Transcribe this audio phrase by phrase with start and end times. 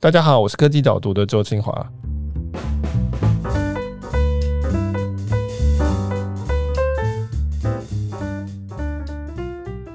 [0.00, 1.92] 大家好，我是科技导读的周清华。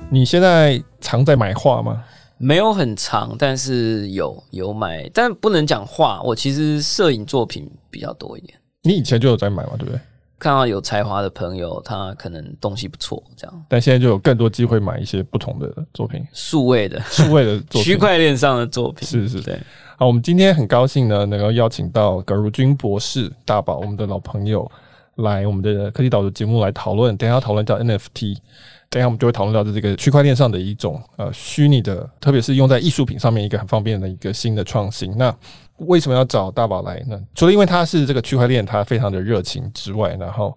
[0.09, 2.03] 你现在常在买画吗？
[2.37, 6.21] 没有很长，但是有有买，但不能讲画。
[6.23, 8.59] 我其实摄影作品比较多一点。
[8.81, 9.71] 你以前就有在买嘛？
[9.77, 9.97] 对不对？
[10.37, 13.65] 看到有才华的朋友，他可能东西不错，这样。
[13.69, 19.07] 但现在就有更多机会买一些不同的作品，数位的、数位的作品， 区块链上的作品。
[19.07, 19.57] 是是，对。
[20.05, 24.69] 我们今天很高兴呢，能够邀请到葛如君博士大宝，我们的老朋友，
[25.15, 27.15] 来我们的科技导读节目来讨论。
[27.15, 28.37] 等下讨论叫 NFT，
[28.89, 35.15] 等下我们就会讨论到这个区块链上的一种呃虚拟的，特别是用在艺术品上面一个很方便的一个新的创新。
[35.17, 35.33] 那
[35.77, 37.17] 为什么要找大宝来呢？
[37.33, 40.55] 除了因为他是这个区块链，他非常的热情之外，然后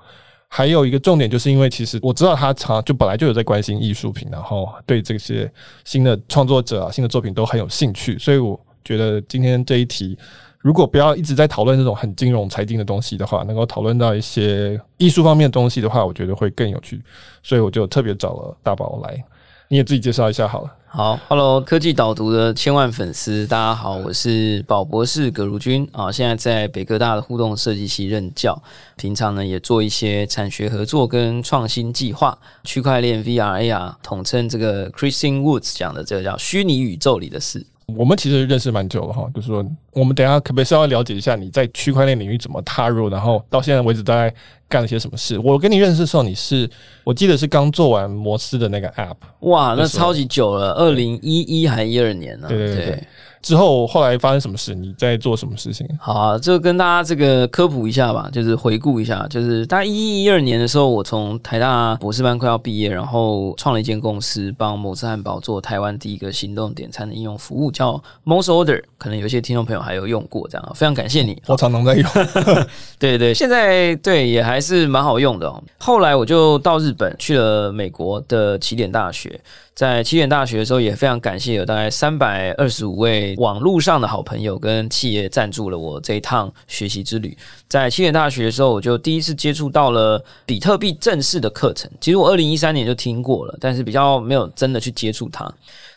[0.49, 5.49] 还有一个重点，就是因为其实我知道他常就本来就有在关心艺术品，然后对这些
[5.85, 8.59] 新的创作者啊、新的作品都很有兴趣，所以我。
[8.87, 10.17] 觉得今天这一题，
[10.61, 17.03] 如果不要一直在讨论这种很金融财经的东西的话，能够讨论到一些艺术方面的东西的话，我觉得会更有趣。
[17.43, 19.25] 所以我就特别找了大宝来，
[19.69, 20.73] 你也自己介绍一下好了。
[20.89, 28.63] 好，Hello，科技导读的千万粉丝，大家好，我是宝博士葛如君啊，现在在北科大的互动设计系任教，
[28.97, 37.67] 平常呢也做一些产学合作跟创新计划，区块链 VR AR，统称这个 Christine Woods 讲的这个叫虚拟宇宙里的事。
[37.95, 44.35] 我们其实认识蛮久了哈，就是说，我们等一下可不可以稍微了解一下你在区块链领域怎么踏入，然后到现在为止大概
[44.69, 45.39] 干了些什么事？
[45.39, 46.69] 我跟你认识的时候，你是
[47.05, 52.49] 我记得是刚做完摩斯的那个 App，哇，那超级久了，二零一一还一二年呢？
[52.49, 53.05] 对对对，对。
[53.47, 54.75] 之后后来发生什么事？
[54.75, 55.87] 你在做什么事情？
[56.01, 71.41] 好啊，就跟大家这个科普一下吧，就是回顾一下，就是大概一一一二年的时候，我从台大博士班快要毕业，然后创了一间公司，帮某斯汉堡做台湾第一个行动点餐的应用服务，叫 Mo's Order，可能有些听众朋友还有用过，这样非常感谢你。
[71.47, 72.11] 我常常在用，
[72.99, 75.63] 对对对，现在对也还是蛮好用的哦。
[75.79, 79.41] 后来我就到日本去了美国的起点大学。
[79.77, 87.37] 在起点大学的时候，也非常感谢有大概三百二十五位网络上的好朋友跟企业赞助了我这一趟学习之旅。
[87.69, 91.91] 在起点大学的时候，我就第一次接触到了比特币正式的课程。
[92.01, 95.45] 其实我二零一三年就听过了，但是比较没有真的去接触它。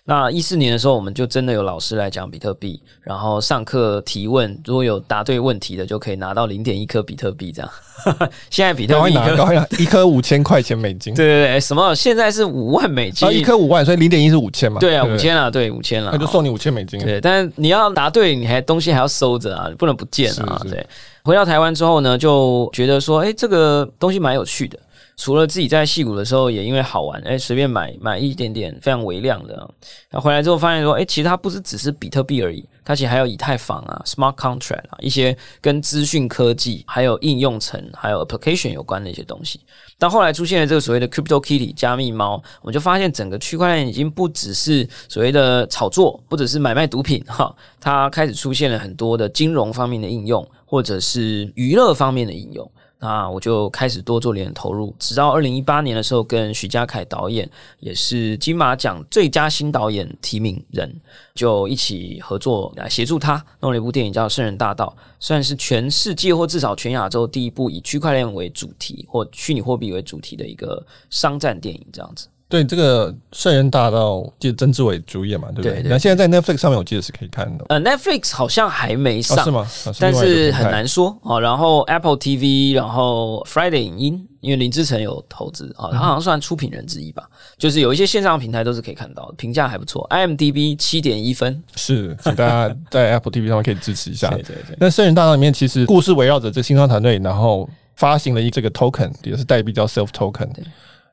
[0.10, 7.72] 那一四年的时候，我们就真的有老师来讲比特币，然后上课提问，如果有答对问题的，就可以拿到零点一颗比特币这样。
[8.50, 11.14] 现在比特币一颗 一颗五千块钱美金。
[11.14, 11.94] 对对对，什么？
[11.94, 14.80] 现在是五万美金，啊一颗五万，所以零点一是五千嘛？
[14.80, 17.00] 对啊，五千啊，对，五千啊，那就送你五千美金。
[17.00, 20.60] 对，但是你要答对，你还东西还要收着啊，不能不见啊。
[20.68, 20.84] 对，
[21.24, 24.80] 回到台湾之后呢，就觉得说，哎，这个东西蛮有趣的。
[25.20, 29.70] 除了自己在戏谷的时候，也因为好玩，哎，随便买买一点点非常微量的。
[30.10, 39.60] 那回来之后发现说，哎，其实它不是只是比特币而已，它其实还有以太坊啊、smart contract 啊，一些跟资讯科技、还有应用层、还有 application 有关的一些东西。
[39.98, 52.72] 但后来出现了这个所谓的 Crypto Kitty 加密猫，我们就发现整个区块链已经不只是所谓的炒作，不只是买卖毒品哈，它开始出现了很多的金融方面的应用，或者是娱乐方面的应用。
[53.00, 57.50] 那我就开始多做点投入，直到二零一八年的时候，跟徐家凯导演
[57.80, 60.94] 也是金马奖最佳新导演提名人，
[61.34, 72.28] 就一起合作来协助他弄了一部电影叫《圣人大道》，算是全世界或至少全亚洲第一部以区块链为主题或虚拟货币为主题的一个商战电影，这样子。
[72.50, 75.72] 对这个圣人大道，记得曾志伟主演嘛，对不对？
[75.72, 77.66] 对对对，那现在在 Netflix 上面，我记得是可以看的。
[77.70, 79.96] 呃，Netflix 好像还没上，哦、是吗？
[80.00, 81.40] 但是很难说啊。
[81.40, 87.22] 然后 Apple TV，然后 Friday 影音，因为林志成有投资啊，他好像算出品人之一吧。
[87.30, 90.08] 嗯、就是有一些线上平台都是可以看到的，评价还不错。
[90.10, 94.28] IMDB 七点一分，是，请大家在 Apple TV 上面可以支持一下。
[94.32, 94.76] 对对对。
[94.80, 100.50] 那圣人大道里面，其实故事围绕着这个新创团队，然后发行了一这个 token，也是代币叫 Self Token。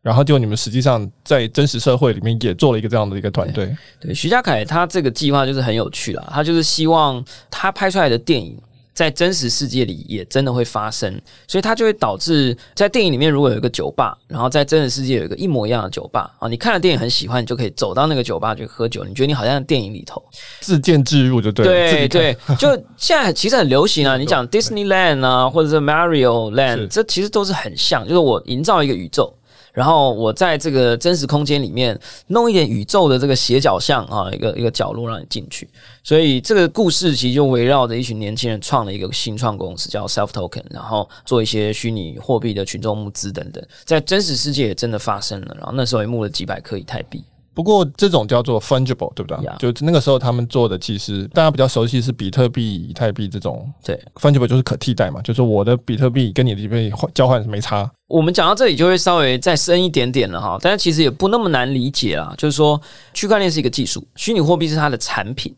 [0.07, 3.77] 然后就你们实际上在真实社会里面也做了一个这样的一个团队。
[3.99, 8.57] 对，徐家凯他这个计划就是很有趣啦，他就是希望他拍出来的电影
[8.95, 20.23] 在真实世界里也真的会发生，所以他就会导致在电影里面如果有一个酒吧，然后在真实世界有一个一模一样的酒吧啊，你看了电影很喜欢，你就可以走到那个酒吧去喝酒，你觉得你好像在电影里头，
[20.61, 21.91] 自建自入就对了。
[21.91, 29.35] 对对，就现在其实很流行啊，你讲 Disneyland 啊，或者是 Mario Land，这其实都是很像，就是我营造一个宇宙。
[29.77, 35.69] 然后我在这个真实空间里面弄一点宇宙的这个斜角巷啊，一个一个角落让你进去。
[36.03, 45.55] 所以这个故事其实就围绕着一群年轻人创了一个新创公司，叫 Self Token，然后做一些虚拟货币的群众募资等等，在真实世界也真的发生了。
[45.59, 47.23] 然后那时候也募了几百颗以太币。
[47.57, 49.57] 不过这种叫做 fungible，对不对？Yeah.
[49.57, 53.67] 就那个时候他们做的，其实大家比较熟悉是比特币、以太币这种。
[53.83, 57.91] 对，fungible 就是可替代嘛，就是我的比特币跟你的比特币换交换没差。
[58.09, 62.35] 我们讲到这里就会稍微再深一点点了哈，但是其实也不那么难理解啦。
[62.37, 62.79] 就是说，
[63.15, 65.57] 区块链是一个技术，虚拟货币是它的产品，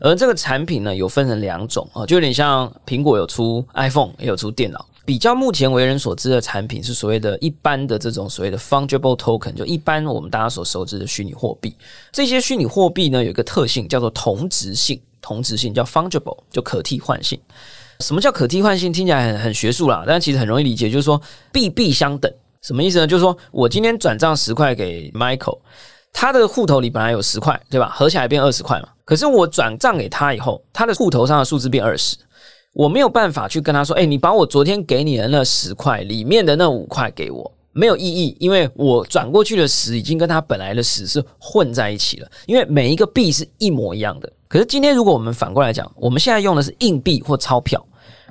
[0.00, 4.82] 而这个产品呢有分成两种啊，就有点像苹果有出 iPhone，也有出电脑。
[5.04, 11.76] 比较目前为人所知的产品是所谓的一般的这种所谓的 fungible token，就一般我们大家所熟知的虚拟货币。
[12.10, 17.38] 这些虚拟货币呢有一个特性叫做同质性，同质性叫 fungible，就可替换性。
[18.00, 18.92] 什么叫可替换性？
[18.92, 21.20] 听起来很很学术啦，但其实很容易理解，就是说
[21.52, 22.32] 币币相等。
[22.62, 23.06] 什么意思呢？
[23.06, 25.58] 就是说我今天转账十块给 Michael，
[26.14, 27.90] 他的户头里本来有十块，对吧？
[27.94, 28.88] 合起来变二十块嘛。
[29.04, 32.16] 可是我转账给他以后，他的户头上的数字变二十。
[32.74, 42.28] 我没有办法去跟他说，哎，你把我昨天给你的那十块里面的那五块给我，没有意义，因为我转过去的十已经跟他本来的十是混在一起了。
[42.46, 44.30] 因为每一个币是一模一样的。
[44.48, 47.84] 可是今天如果我们反过来讲，我们现在用的是硬币或钞票，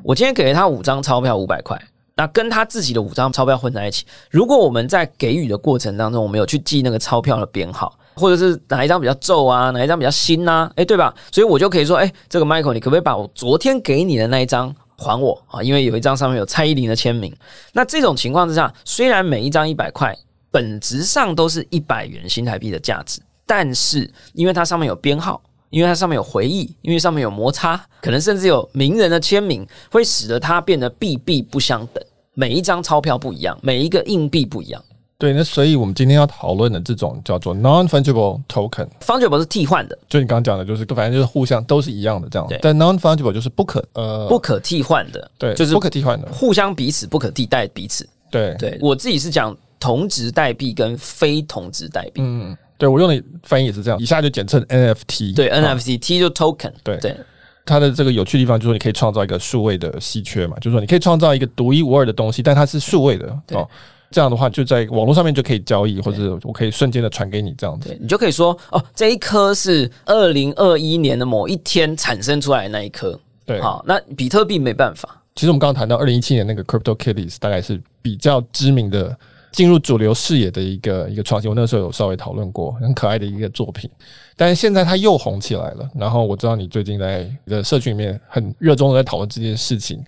[0.04, 1.81] 我今天给了他五张钞票五百块，
[2.18, 7.98] 那跟他自己的五张钞票混在一起，如果我们在给予的过程当中，我们有去记那个钞票的编号。
[8.15, 10.71] 或者是哪一张比较皱啊，哪一张比较新啊？
[10.75, 11.13] 诶，对吧？
[11.31, 15.62] 所以我就可以说，诶，这个 Michael，你可不可以把我昨天给你的那一张还我啊？
[15.62, 17.36] 因为有一张上面有蔡依林的签名。
[17.74, 20.15] 那这种情况之下，虽然每一张一百块，
[20.51, 32.04] 本质上都是一百元新台币的价值，但是因为它上面有编号，因为它上面有回忆，因为上面有摩擦，可能甚至有名人的签名，会使得它变得币币不相等。
[32.36, 34.83] 每一张钞票不一样，每一个硬币不一样。
[35.18, 42.48] 对，那所以我们今天要讨论的这种叫做 non-fungible token，fungible 是替换的，就你刚刚讲的，就是反正就是互相都是一样的这样。
[42.62, 48.07] 但 non-fungible 就是不可呃不可替换的，对，就是不可替换的，互相彼此不可替代彼此。
[48.30, 52.21] 对对，我自己是讲同质代币跟非同质代币。
[52.21, 55.36] 嗯，对我用的翻译也是这样，以下就简称 NFT。
[55.36, 56.74] 对，NFT，T 就 token。
[56.83, 57.16] 对对，
[57.63, 63.69] 它的这个有趣的地方就是说，你可以创造一个数位的稀缺嘛，就是说你可以创造一个独一无二的东西，但它是数位的哦。
[64.13, 67.98] 这样的话，就在网络上面就可以交易，或者我可以瞬间的传给你这样子。
[68.00, 73.19] 你就可以说哦，这一颗是二零二一年的某一天产生出来的那一颗。
[73.44, 75.19] 对，好，那比特币没办法。
[75.36, 79.18] 其实我们刚刚谈到二零一七年那个 Crypto Kitties，大概是比较知名的
[79.51, 81.50] 进入主流视野的一个一个创新。
[81.50, 83.89] 我那时候有稍微讨论过，很可爱的一个作品。
[84.38, 85.89] 但是现在它又红起来了。
[85.95, 90.04] 然后我知道你最近在你的社群里面很热衷的在讨论这件事情，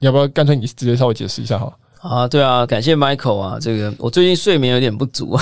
[0.00, 1.72] 要不要干脆你直接稍微解释一下哈？
[2.08, 5.36] 啊，对啊，感谢 Michael 啊，这个我最近睡眠有点不足，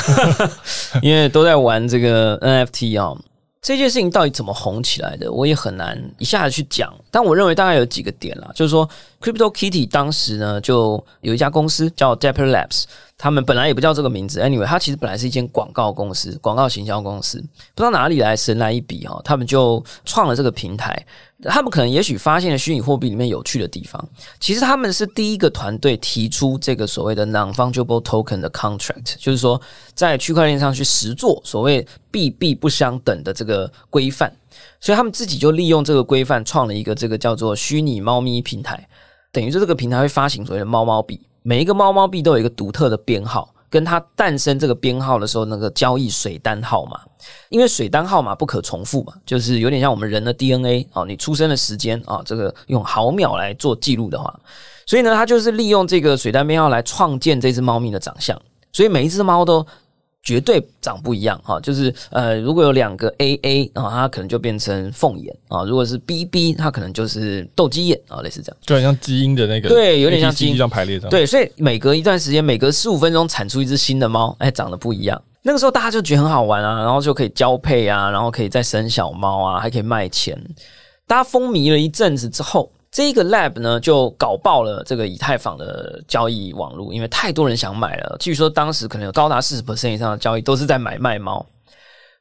[1.02, 3.16] 因为都在玩这个 NFT 啊。
[3.62, 6.94] 这件事情到底怎么红起来的，我也很难一下子去讲。
[7.10, 8.86] 但我认为大概有几个点啦，就是说
[9.22, 12.84] Crypto Kitty 当时呢，就有一家公司叫 Dapper Labs。
[13.16, 17.38] 他们本来也不叫这个名字，anyway，它其实本来是一间广告公司，广告行销公司，
[17.74, 21.00] 不知道哪里来神来一笔哈，他们就创了这个平台。
[21.44, 24.02] 他们可能也许发现了虚拟货币里面有趣的地方。
[24.40, 29.60] 其实他们是第一个团队提出这个所谓的 non-fungible token 的 contract，就是说
[29.94, 34.34] 在区块链上去实做所谓币币不相等的这个规范。
[34.80, 38.88] 所以他们自己就利用这个规范创了一个这个叫做虚拟猫咪平台，
[39.30, 41.20] 等于说这个平台会发行所谓的猫猫币。
[41.46, 46.98] 每一个猫猫币都有一个独特的编号，跟它诞生这个编号的时候那个交易水单号码，
[47.50, 54.34] 因为水单号码不可重复嘛，就是有点像我们人的 DNA 啊，你出生的时间啊，这个用毫秒来做记录的话，
[54.86, 58.40] 所以呢，它就是利用这个水单编号来创建这只猫咪的长相，
[58.72, 59.66] 所以每一只猫都。
[60.24, 71.10] 绝对长不一样哈，就是呃，如果有两个 A A 啊，它可能就变成凤眼啊；如果是 B B，它可能就是斗鸡眼啊，类似这样，就很像基因的那个，对，有点像基因这样排列这样。
[71.10, 75.22] 对，所以每隔一段时间，每隔十五分钟产出一只新的猫，哎，长得不一样。
[75.42, 80.42] 那个时候大家就觉得很好玩啊，然后就可以交配啊，然后可以再生小猫啊，还可以卖钱。
[81.06, 82.72] 大家风靡了一阵子之后。
[82.94, 88.16] 这个 lab 呢，就搞爆了这个以太坊的交易网络，因为太多人想买了。
[88.20, 91.44] 据说当时可能有高达四十 percent 以上的交易都是在买卖猫。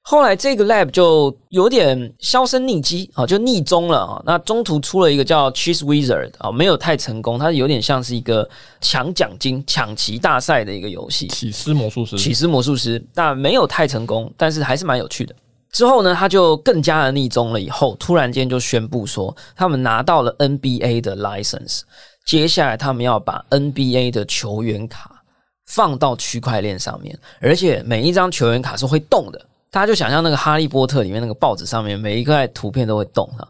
[0.02, 4.20] 后来这个 lab 就有点销声匿迹啊，就匿踪了啊。
[4.26, 8.50] 那中途出了一个叫 Cheese Wizard 啊，没有太成功，它有点像是一个
[8.82, 11.28] 抢奖金、抢旗大赛的一个游戏。
[11.28, 15.36] 起司魔术师，起司魔术师，但没有太成功，但是还是蛮有趣的。
[15.74, 17.60] 之后呢，他就更加的逆宗了。
[17.60, 21.82] 以后突然间就宣布说，他们拿到了 NBA 的 license，
[22.26, 25.24] 接下来他们要把 NBA 的球员卡
[25.66, 29.46] 放到区块链上面，而且每一张球员卡是会动的。
[29.72, 33.48] 大家就想象那个哈利波特里面那个报纸上面每一块图片都会动啊。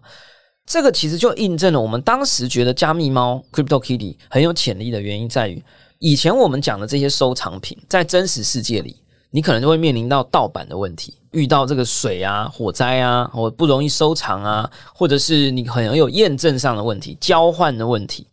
[0.65, 5.61] 这个其实就印证了我们当时觉得加密猫 Crypto Kitty 很有潜力的原因，在于
[5.99, 9.02] 以前我们讲的这些收藏品，在真实世界里。
[9.35, 18.27] 你可能就会面临到盗版的问题，遇到这个水啊、火灾啊，或不容易收藏啊，或者是你可能有验证上的问题、交换的问题。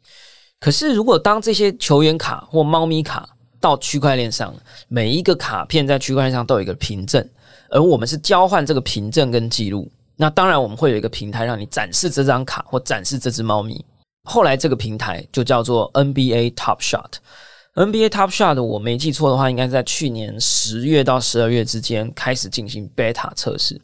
[0.61, 3.27] 可是，如果当这些球员卡或猫咪卡
[3.59, 4.55] 到区块链上，
[4.89, 7.27] 每一个卡片在区块链上都有一个凭证，
[7.71, 9.91] 而我们是交换这个凭证跟记录。
[10.17, 13.83] 那当然，我们会有一个平台让你展示这张卡或展示这只猫咪。
[14.25, 17.13] 后来这个平台就叫做 NBA Top Shot。
[17.75, 23.81] NBA Top Shot，我没记错的话，应该是在去年十月到十二月之间开始进行 beta 测试。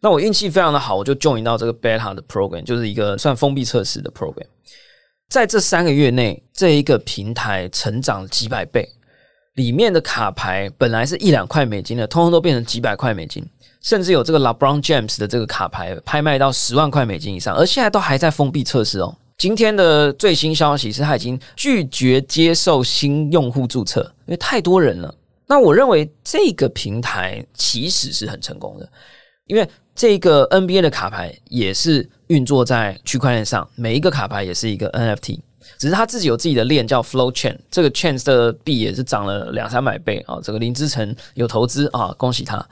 [0.00, 4.46] 那我运气非常的好，我就 join 到这个 beta 的 program，就是一个算封闭测试的 program。
[5.28, 8.86] 在这三个月内，这一个平台成长了几百倍，
[9.54, 13.44] 里面的卡牌本来是一两块美金的，通通都变成几百块美金。
[13.80, 19.16] 甚至有这个 LeBron James 的这个卡牌拍卖到十万块美金以上，而现在都还在封闭测试哦。
[19.36, 25.14] 今天的最新消息是，他已经拒绝接受新用户注册，因为太多人了。
[25.46, 28.88] 那我认为这个平台其实是很成功的，
[29.46, 35.38] 因为这个 NBA 的卡牌也是运作在区块链上，每一个卡牌也是一个 NFT，
[35.78, 40.40] 只是他自己有自己的链叫 Flow Chain，这个 Chain 的币也是涨了两三百倍啊。
[40.42, 42.66] 这个林之晨有投资啊，恭喜他。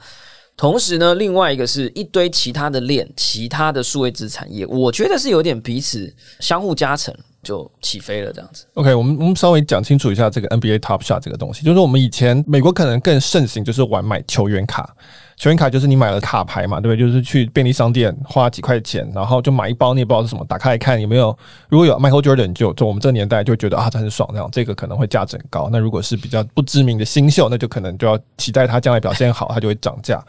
[0.55, 8.65] 同时呢，另外一个是一堆其他的链，其他的数位资产业，我觉得是有点彼此相互加成，就起飞了这样子。
[8.75, 14.95] OK，我们我们稍微讲清楚一下这个 NBA Top 下这个东西，就是我们以前美国可能更盛行，就是玩买球员卡。
[15.37, 17.07] 球员卡就是你买了卡牌嘛，对不对？
[17.07, 21.35] 就是去便利商店花几块钱，然后就买一包，你也不知道是什么，打开来看有没有。
[21.69, 25.69] 如果有 Michael Jordan，就就我们这个年代就觉得啊，这很爽，这样这个可能会价值很高。
[25.71, 30.23] 那如果是比较不知名的新秀，那就可能就要期待他将来表现好，他就会涨价。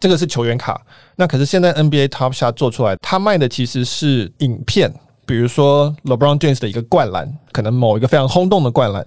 [0.00, 0.80] 这个是球员卡。
[1.16, 4.92] 那可是现在 NBA Top Shot 做出来，他卖的其实是影片，
[5.26, 9.04] 比如说 LeBron James 的一个灌篮，可能某一个非常轰动的灌篮。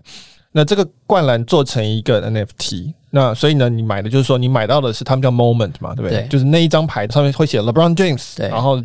[0.52, 6.22] 那这个灌篮做成一个 NFT，那所以呢，你买的就是说你买到的是他们叫 Moment 嘛，对不对？
[6.22, 8.82] 对，就是那一张牌上面会写 LeBron James，对，然后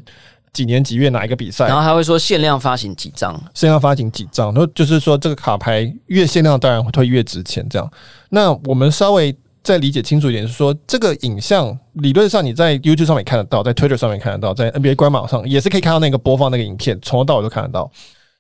[0.53, 7.65] 几年几月哪一个比赛，然后还会说限量发行几张，限量发行几张，然后就是说这个卡牌越限量，当然会越值钱。
[7.69, 7.91] 这样，
[8.31, 17.91] 那我们稍微再理解清楚一点，是说这个影像理论上你在 YouTube 上面看得到，在 Twitter 上面看得到，在 NBA 官网上也是可以看到那个播放那个影片，从头到尾都看得到。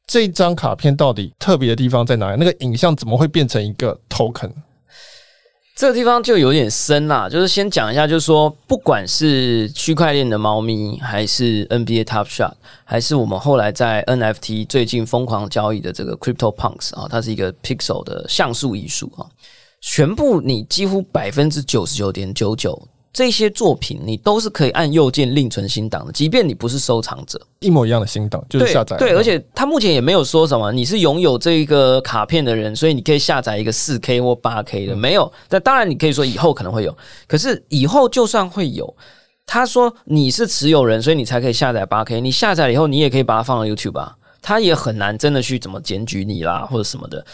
[0.06, 2.36] 这张卡片到底特别的地方在哪里？
[2.38, 4.50] 那个影像怎么会变成一个 token？
[5.76, 19.28] 这个地方就有点深啦，就是先讲一下，就是说，不管是区块链的猫咪，还是 NBA Top Shot，还是我们后来在 NFT 最近疯狂交易的这个 Crypto Punks 啊，它是一个 Pixel 的像素艺术啊，
[19.82, 22.88] 全部你几乎百分之九十九点九九。
[23.16, 28.94] 这些作品你都是可以按右键另存新档的，即便你不是收藏者，一模一样的新档就是下载。
[28.98, 35.32] 对，而且他目前也没有说什么你是拥有这一个卡片的人，所以你可以下载一个四 K 或八 K 的，没有。
[35.48, 36.94] 但当然你可以说以后可能会有，
[37.26, 38.94] 可是以后就算会有，
[39.46, 42.20] 他说你是持有人，所以你才可以下载八 K。
[42.20, 47.24] 你下载了以后，你也可以把它放到 YouTube 啊，他也很难真的去怎么检举你啦或者什么的。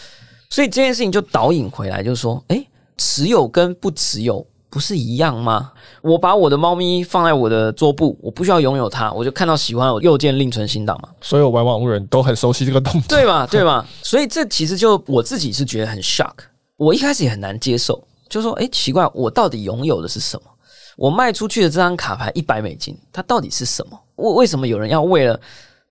[0.49, 2.65] 所以这件事情就导引回来，就是说，诶，
[2.97, 4.47] 持有跟不持有。
[4.73, 5.71] 不是一样吗？
[6.01, 11.09] 我把我的猫咪放在我的桌布，我不需要拥有它，我就看到喜欢，我右键另存新档嘛。
[11.21, 13.45] 所有玩网络人都很熟悉这个动作，对吧？
[13.45, 13.85] 对吧？
[14.01, 16.33] 所以这其实就我自己是觉得很 shock，
[16.75, 20.49] 我一开始也很难接受，就说，诶，奇怪，我到底拥有的是什么？
[20.97, 23.99] 我卖出去的这张卡牌一百美金，它到底是什么？
[24.15, 25.39] 为为什么有人要为了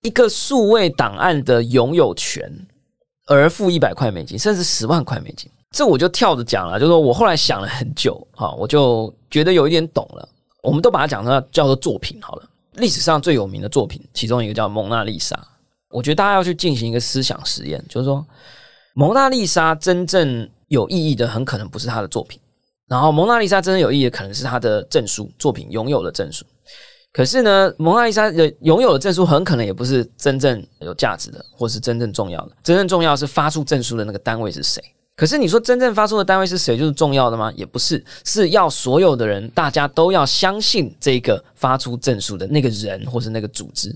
[0.01, 2.51] 一个数位档案的拥有权
[3.27, 5.49] 而付一百块美金，甚至十万块美金？
[5.73, 10.29] 这我就跳着讲了，就是说我后来想了很久，哈，我就觉得有一点懂了。
[10.61, 12.43] 我们都把它讲成叫做作品好了。
[12.75, 15.35] 历史上最有名的作品，其中一个叫《蒙娜丽莎》。
[15.89, 18.25] 我觉得大家要去进行一个思想实验，就是说，
[18.93, 22.39] 蒙娜丽莎真正有意义的，很可能不是她的作品。
[22.87, 26.45] 然后，蒙娜丽莎真正有意义的，可能是她的证书，作品拥有的证书。
[27.11, 32.51] 可是呢，蒙娜丽莎的拥有的证书，很可能也不是真正有价值的，或是真正重要的。
[32.63, 34.83] 真正重要是发出证书的那个单位是谁。
[35.15, 37.53] 可是你说真正发出的单位是谁就是重要的吗？
[37.55, 43.95] 也不是，是要所有的人大家都要相信这个发出证书的那个人或是那个组织。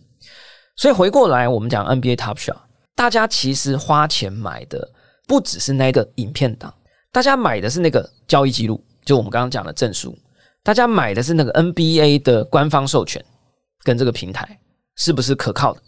[0.76, 2.58] 所以回过来我们讲 NBA Top Shot，
[2.96, 4.88] 大家其实花钱买的
[5.28, 6.72] 不只是那个影片档，
[7.12, 10.16] 大家买的是那个交易记录，就我们刚刚讲的证书，
[10.62, 13.26] 大家买的是那个 NBA 的官方授权
[13.82, 14.60] 跟这个平台
[14.98, 15.82] 是不是可靠的，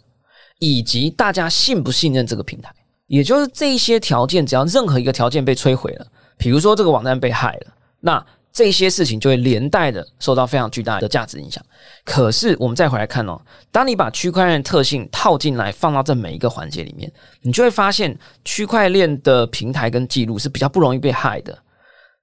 [0.58, 2.74] 以及大家信不信任这个平台。
[3.10, 6.06] 也就是这些条件，只要任何一个条件被摧毁了，
[6.38, 11.60] 比如说这个网站被害了，那这些事情就会连带的受到非常巨大的价值影响。
[12.04, 13.36] 可是我们再回来看哦，
[13.72, 17.12] 当你把区块链特性套进来，放到这每一个环节里面，
[17.42, 21.58] 你就会发现区块链的平台跟记录是比较不容易被害的。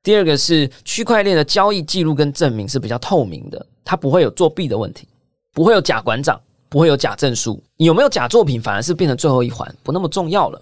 [0.01, 5.06] 第二个是区块链的交易记录跟证明是比较透明的，它不会有作弊的问题，
[5.53, 6.39] 不会有假馆长，
[6.70, 7.62] 不会有假证书。
[7.75, 10.62] 你有没有假作品，反而是变成最后一环，不那么重要了。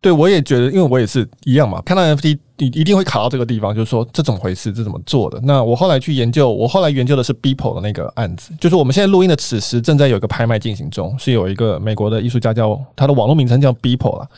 [0.00, 1.82] 对，我也觉得，因为我也是一样嘛。
[1.82, 5.40] 看到 NFT，你一定会卡到这个地方，就是说这怎么回事，这怎么做的？
[5.42, 14.28] 那我后来去研究，我后来研究的是 Beeple 的那个案子，就是我们现在录音的此时正在有一个拍卖进行中，是有一个美国的艺术家叫他的网络名称叫 Beeple 啦。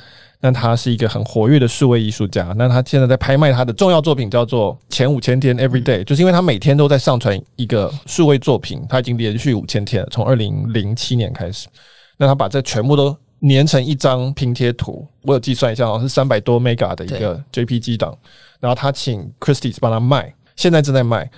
[0.40, 11.68] 那他是一个很活跃的数位艺术家，那他现在在拍卖他的重要作品叫做前五千天 Every Day，就是因为他每天都在上传一个数位作品，他已经连续五千天了，从二零零七年开始，
[12.16, 13.14] 那他把这全部都。
[13.48, 18.16] 粘成一张拼贴图，我有计算一下，好像是三百多 mega 的一个 JPG 档。
[18.58, 21.30] 然后他请 Christie's 帮他卖，现在正在卖。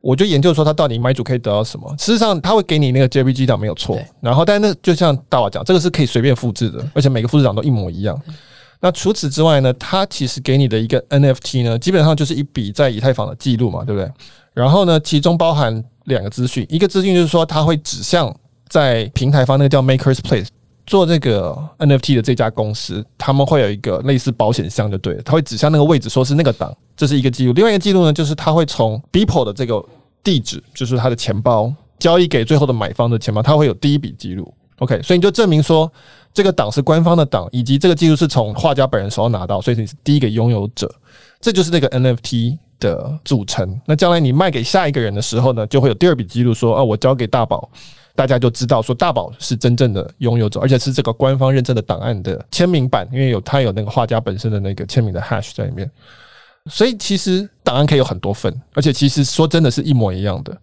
[0.00, 1.94] 我就研究说他到底买主可以得到什么。
[1.98, 3.98] 事实上，他会给你那个 JPG 档没有错。
[4.22, 8.18] 然后，但是那就像大佬讲，这个是可以随便复制的，而且每个复制档都一模一样。
[8.80, 14.10] 那除此之外呢，他其实给你的一个 NFT 呢，基本上就是一笔在以太坊的记录嘛，对不对？
[14.54, 18.34] 然后呢，其中包含两个资讯，一个资讯就是说，他会指向
[18.70, 20.46] 在平台方那个叫 Makers Place。
[20.90, 27.52] 做这个 NFT 的这家公司，他们会有一个类似保险箱，就对了，他会指向那个位置，说是那个档，这是一个记录。
[27.52, 29.80] 另外一个记录呢，就是他会从 Beeple 的这个
[30.24, 34.52] 地址，就是他的钱包交易给最后的买方的钱包，他会有第一笔记录。
[34.78, 35.88] OK，所以你就证明说
[36.34, 40.92] 这个档是官方的档，以及这个记录是从画家本人手上拿到，所以你是第一个拥有者。
[41.40, 43.80] 这就是那个 NFT 的组成。
[43.86, 47.70] 那将来你卖给下一个人的时候呢，就会有第二笔记录，说啊，我交给大宝。
[48.20, 55.90] 大家就知道说大宝是真正的拥有者，而且是这个官方认证的档案的签名版，因为有他有那个画家本身的那个签名的 hash 在里面，
[56.70, 60.54] 所以其实档案可以有很多份，而且其实说真的是一模一样的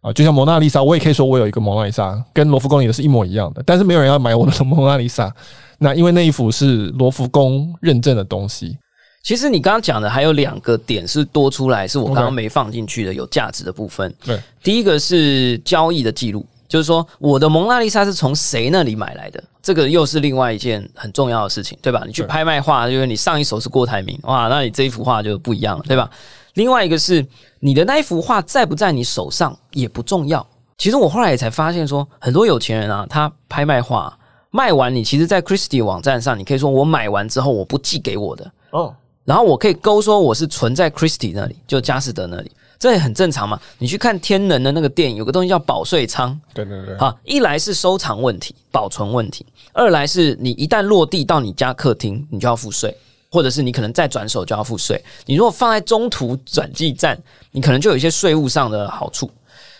[0.00, 5.32] 啊，就像蒙娜丽莎，我也可以说我有一个蒙娜丽莎，跟罗浮宫里的是一模一样的，但是没有人要买我的蒙娜丽莎，
[5.78, 8.76] 那因为那一幅是罗浮宫认证的东西。
[9.22, 14.12] 其实你刚刚讲的还有两个点是多出来，是我刚刚没放进去的有价值的部分。
[14.24, 16.44] 对，第一个是交易的记录。
[16.68, 19.42] 就是说，我的蒙娜丽莎是从谁那里买来的？
[19.62, 22.02] 这个又是另外一件很重要的事情，对吧？
[22.06, 26.10] 你去拍卖画，因为你上一手是郭台铭，哇，那你这一幅画就不一样了，对吧？
[26.54, 27.26] 另外一个是
[27.60, 30.46] 你的那一幅画在不在你手上也不重要。
[30.76, 34.16] 其实我后来也才发现说，很多有钱人啊，他拍卖画
[34.50, 42.50] 卖完，你其实，在 Christie 网站上，你可以说我买完之后我不寄给我的哦，然后我可以勾说我是存在 Christie 那里，就佳士得那里。
[42.78, 43.60] 这也很正常嘛。
[43.78, 46.38] 你去看天能的那个电影，有个东西叫保税仓。
[46.54, 46.94] 对对对。
[46.96, 52.96] 啊，一来是收藏问题、保存问题；二来是你一旦落地到你家客厅，你就要付税，
[53.30, 55.02] 或者是你可能再转手就要付税。
[55.26, 59.30] 你如果放在中途转寄站，你可能就有一些税务上的好处。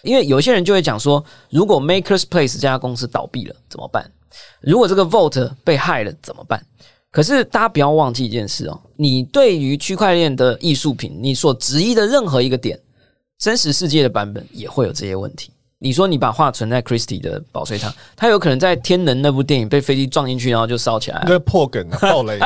[0.02, 4.10] 因为有些人就会讲说，如果 Makers Place 这家公司倒闭了怎么办？
[4.60, 6.60] 如果这个 Vote 被害了怎么办？
[7.10, 12.78] 可是大家不要忘记一件事哦，你对于区块链的艺术品，你所质疑的任何一个点。
[13.38, 15.50] 真实世界的版本也会有这些问题。
[15.78, 21.24] 你说你把画存在 Christie 的保税仓，它有可能在《天能》那部电影被飞机撞进去，然后就烧起来了。
[21.26, 22.36] 那个破梗啊， 爆雷！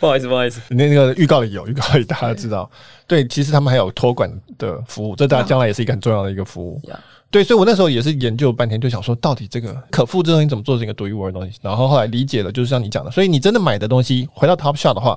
[0.00, 0.60] 不好意思，不好意思。
[0.70, 2.68] 那那个预告里有，预告里大家知道。
[3.06, 6.82] 对，其实他们还有托管的服务，这大家将来也是一个很重要的一个服务。
[7.30, 11.56] 对，所以我那时候也是研究半天，就想说，到底这个可复制东西怎么做成一个独一无二的东西？
[11.62, 15.16] 然后后来理解了，就是像你讲的，所以你真的买的东西，回到 Top Shop 的话。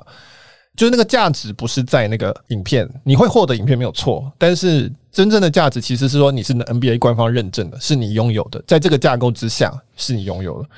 [0.77, 10.69] 就是那个价值不是在那个影片，你会获得影片没有错，但是真正的价值其实是说你是 NBA 官方认证的，是你拥有的，在这个架构之下是你拥有的。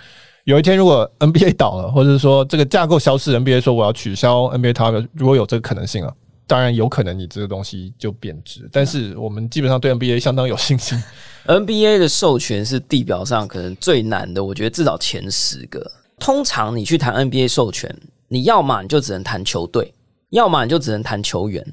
[0.45, 6.12] 有一天如果 NBA 倒了，或者是说这个架构消失，NBA 说我要取消 NBA Top，如果有这个可能性啊，
[6.47, 8.67] 当然有可能你这个东西就贬值。
[8.71, 11.01] 但是我们基本上对 NBA 相当有信心。
[11.45, 15.89] NBA 的授权是地表上可能最难的，我觉得至少前十个。
[16.19, 17.95] 通常你去谈 NBA 授权。
[18.34, 19.93] 你要么你就只能谈球队，
[20.32, 21.63] 要么你就只能谈球员，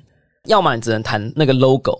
[0.44, 1.98] 要么你只能谈那个 logo。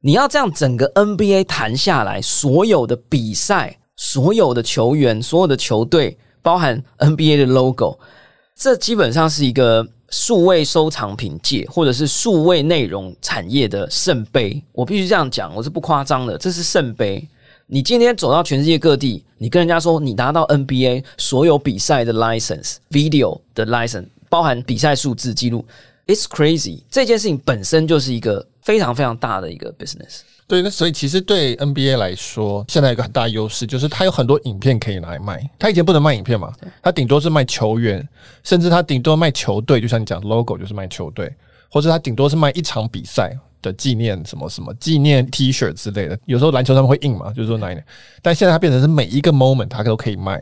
[0.00, 7.96] 你要这样整个 NBA 谈下来，所有的比赛、所有的球员、所有的球队，包含 NBA 的 logo，
[8.56, 14.60] 这基本上是一个数位收藏品界或者是数位内容产业的圣杯。
[14.72, 17.24] 我必须这样讲，我是不夸张的，这是圣杯。
[17.74, 25.64] 你今天走到全世界各地，你跟人家说你拿到 NBA 所有比赛的 license、video 的 license，包含比赛数字记录
[26.06, 26.82] ，it's crazy。
[26.90, 30.20] 这件事情本身就是一个非常非常大的一个 business。
[30.46, 35.42] 对，那所以其实对 NBA 来说，现在有一个很大优势就是它有很多影片可以拿来卖。
[35.58, 38.06] 它以前不能卖影片嘛，它顶多是卖球员，
[38.44, 41.34] 甚至它顶多卖球队，就像你讲 logo 就是卖球队，
[41.70, 43.34] 或者它顶多是卖一场比赛。
[43.62, 47.84] 的纪念什么什么纪念 T 恤之类的，有时候篮球上面会印嘛，就是说哪一年，
[48.20, 50.38] 但现在它变成是每一个 moment 它都可以卖。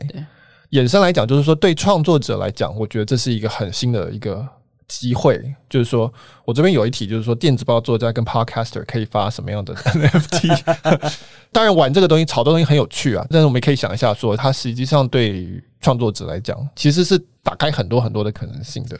[0.71, 4.47] 衍生来讲，就是说对创作者来讲，我觉得这是一个很新的一个
[4.87, 5.37] 机会，
[5.69, 6.11] 就是说
[6.45, 11.11] 我这边有一题，就是说电子报作家跟 Podcaster 可以发什么样的 NFT？
[11.51, 18.97] 当然玩这个东西，炒的东西很有趣啊，但是我们也可以想一下，说它实际上对创作者来讲，其实是打开很多很多的可能性的。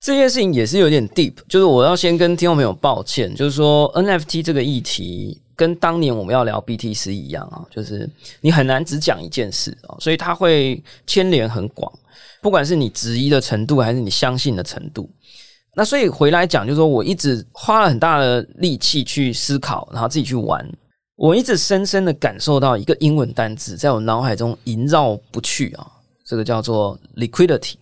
[0.00, 8.08] 这件事情也是有点 deep，就是我要先跟听众朋友抱歉，就是说 NFT 这个议题跟当年我们要聊 BTC 一样啊，就是
[8.40, 11.92] 你很难只讲一件事啊，所以它会牵连很广，
[12.40, 15.06] 不管是你质疑的程度还是你相信的程度。
[15.74, 20.66] 那所以回来讲，就是说我一直花了很大的力气去思考，然后自己去玩，
[21.16, 25.86] 我一直深深的感受到一个英文单字在我脑海中萦绕不去啊，
[26.24, 27.74] 这个叫做 liquidity。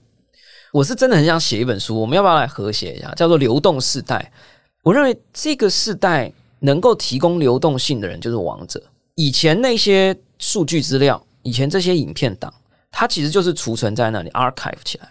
[0.73, 3.13] 我是真的很想写一本书，我们要不要来和谐一下？
[3.15, 4.31] 叫做“流动世代”。
[4.85, 8.83] 我认为这个世代能够提供流动性的人就是王者。
[9.15, 12.53] 以前那些数据资料，以前这些影片档，
[12.91, 15.09] 它其实就是储存在那里，archive 起来。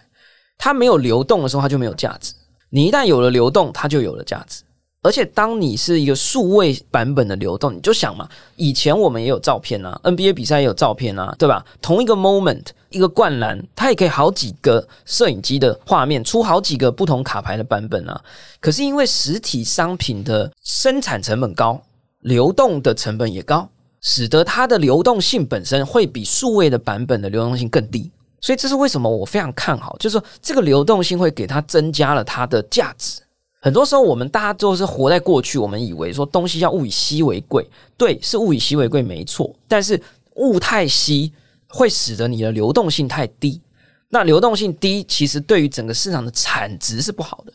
[0.56, 2.32] 它没有流动的时候，它就没有价值。
[2.70, 4.62] 你一旦有了流动，它就有了价值。
[5.00, 11.64] 而且，当你是一个数位版本的流动，你就想嘛，以前我们也有照片啊，NBA 比赛也有照片啊，对吧？
[11.80, 18.20] 同一个 moment，一个灌篮，它也可以好几个摄影机的画面，出好几个不同卡牌的版本啊。
[18.60, 21.80] 可是因为实体商品的生产成本高，
[22.22, 23.68] 流动的成本也高，
[24.00, 28.10] 使得它的流动性本身会比数位的版本的流动性更低。
[28.40, 33.20] 所以这是为什么我非常看好，就是说这个流动性会给它增加了它的价值。
[33.60, 35.58] 很多时候，我们大家都是活在过去。
[35.58, 39.54] 我们以为说东西要物以稀为贵，对，是物以稀为贵，没错。
[39.66, 40.00] 但是
[40.36, 41.32] 物太稀
[41.66, 43.60] 会使得你的流动性太低。
[44.08, 47.52] 那流动性低，其实对于整个市场的产值是不好的。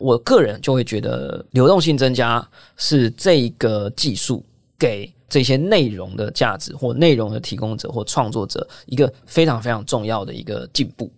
[0.00, 2.44] 我个人就会觉得，流动性增加
[2.76, 4.44] 是这个技术
[4.76, 11.08] 给这些内容的价值，或内容的提供者或创作者一个非常非常重要的一个进步。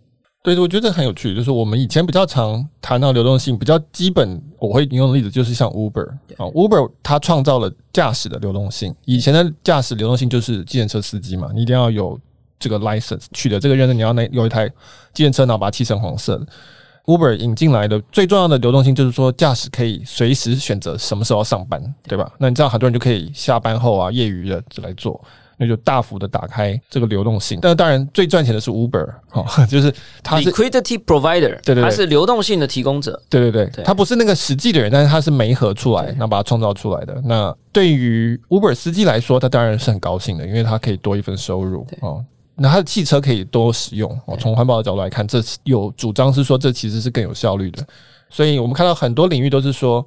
[0.45, 8.95] 对，我觉得这很有趣，就是我们以前比较常谈到流动性，比较基本，我会引用的例子就是像 Uber 啊，Uber 它创造了驾驶的流动性。
[9.07, 12.21] 以前的驾驶流动性就是计程车司机嘛，你一定要有
[12.59, 14.69] 这个 license 取得这个认证，你要那有一台
[15.15, 16.47] 计程车，然后把它漆成黄色的。
[17.07, 22.31] Uber 引进来的最重要的流动性就是说，驾驶可以随时选择什么时候要上班，对吧？
[22.37, 25.19] 那你这样很多人就可以下班后啊，业余的就来做。
[25.65, 37.19] 那就大幅的打开这个流动性，那当然最赚钱的是 Uber 哦， 就是它是 liquidity provider，对对对，它是流动性的提供者，对对对，对，它不是那个实际的人，但是它是媒合出来，那把它创造出来的。
[37.25, 42.23] 那对于 Uber 司机来说，他当然是很高兴的，因为他可以多一份收入哦。
[42.57, 44.37] 那他的汽车可以多使用哦。
[44.39, 47.83] 从环保的角度来看，这有主张是说这其实是更有效率的。
[48.29, 50.07] 所以我们看到很多领域都是说。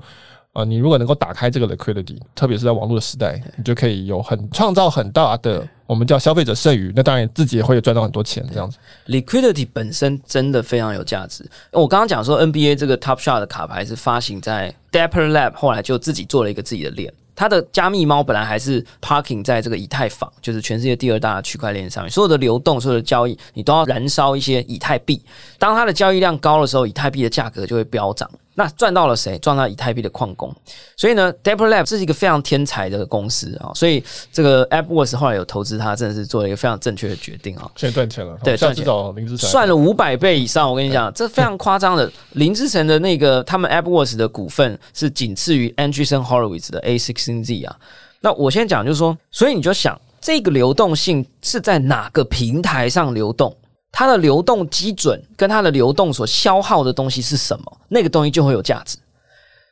[0.58, 6.92] 啊，你如果能够打开这个 liquidity，特别是在网络的时代，你就可以有很创造很大的我们叫消费者剩余。
[6.96, 8.80] 那当然自己也会赚到很多钱，这样子。
[9.06, 11.48] liquidity 本身真的非常有价值。
[11.72, 17.14] 我刚刚讲说 NBA 这个 Top Shot 的卡牌是发行在 Dapper Lab，后来就自己做了一个自己的链。
[17.36, 25.22] 它的加密猫本来还是 parking 在这个以太坊，就是全世界第二大的区块链上面，所有的流动、所有的交易，你都要燃烧一些以太币。
[25.60, 28.28] 当它的交易量高的时候，以太币的价格就会飙涨。
[28.60, 29.38] 那赚到了谁？
[29.38, 30.52] 赚到以太币的矿工。
[30.96, 33.70] 所以呢，Dapper Lab 是一个非常天才的公司啊。
[33.76, 37.70] 所以这个 AppWorks 后来有投资它，真的是做了一个非常正确的决定啊。
[37.76, 40.68] 现在赚钱了，对，赚了五百倍以上。
[40.68, 42.12] 我跟你讲，这非常夸张的。
[42.32, 47.76] 林志成的那个他们 AppWorks 的股份是仅次于 Andreessen Horowitz 的 A16Z 啊。
[48.22, 53.56] 那我先讲就是说，所以你就想，这个流动性是在哪个平台上流动？
[53.92, 57.78] 它的流动基准跟它的流动所消耗的东西是什么？
[57.88, 58.98] 那个东西就会有价值。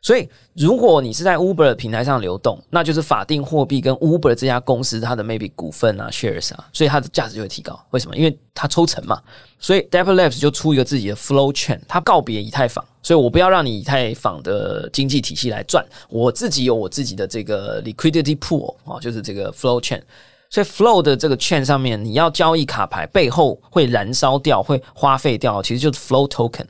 [0.01, 7.79] 所以，如果你是在 Uber 平台上流动，那就是法定货币跟 Uber 这家公司它的 maybe 股份啊、shares 啊，所以它的价值就会提高。
[7.89, 8.15] 为什么？
[8.15, 9.19] 因为它抽成嘛。
[9.57, 20.03] 所以 Dapper Labs 就出一个自己的 Flow Chain，它告别以太坊，所以我不要让你以太坊的经济体系来赚，我自己有我自己的这个 Liquidity Pool 啊，就是这个 Flow Chain。
[20.55, 26.63] 所以，Flow 的这个券上面，你要交易卡牌背后会燃烧掉、会花费掉，其实就是 Flow Token。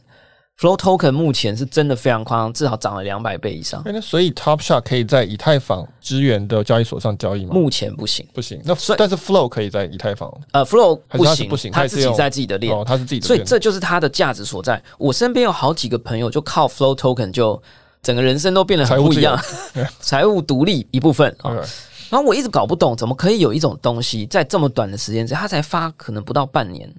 [0.60, 3.84] Flow Token 目前是真的非常夸张，至少涨了两百倍以上。
[3.86, 7.54] 那所以 Top Shot 可以在以太坊支援的交易所上交易吗？
[7.54, 8.60] 目前不行，不行。
[8.66, 10.34] 那但是 Flow 可以在以太坊？
[10.54, 13.28] 呃，Flow 不行，不行，他自己在自己的链，哦，他是自己的。
[13.28, 14.82] 所以这就是它的价值所在。
[14.98, 17.62] 我身边有好几个朋友，就靠 Flow Token 就
[18.02, 19.40] 整个人生都变得很不一样，
[20.02, 21.52] 财务独立一部分啊。
[21.52, 21.68] Okay.
[22.10, 26.94] 然后我一直搞不懂，怎么可以有一种东西在这么短的时间之内，它才发可能不到半年，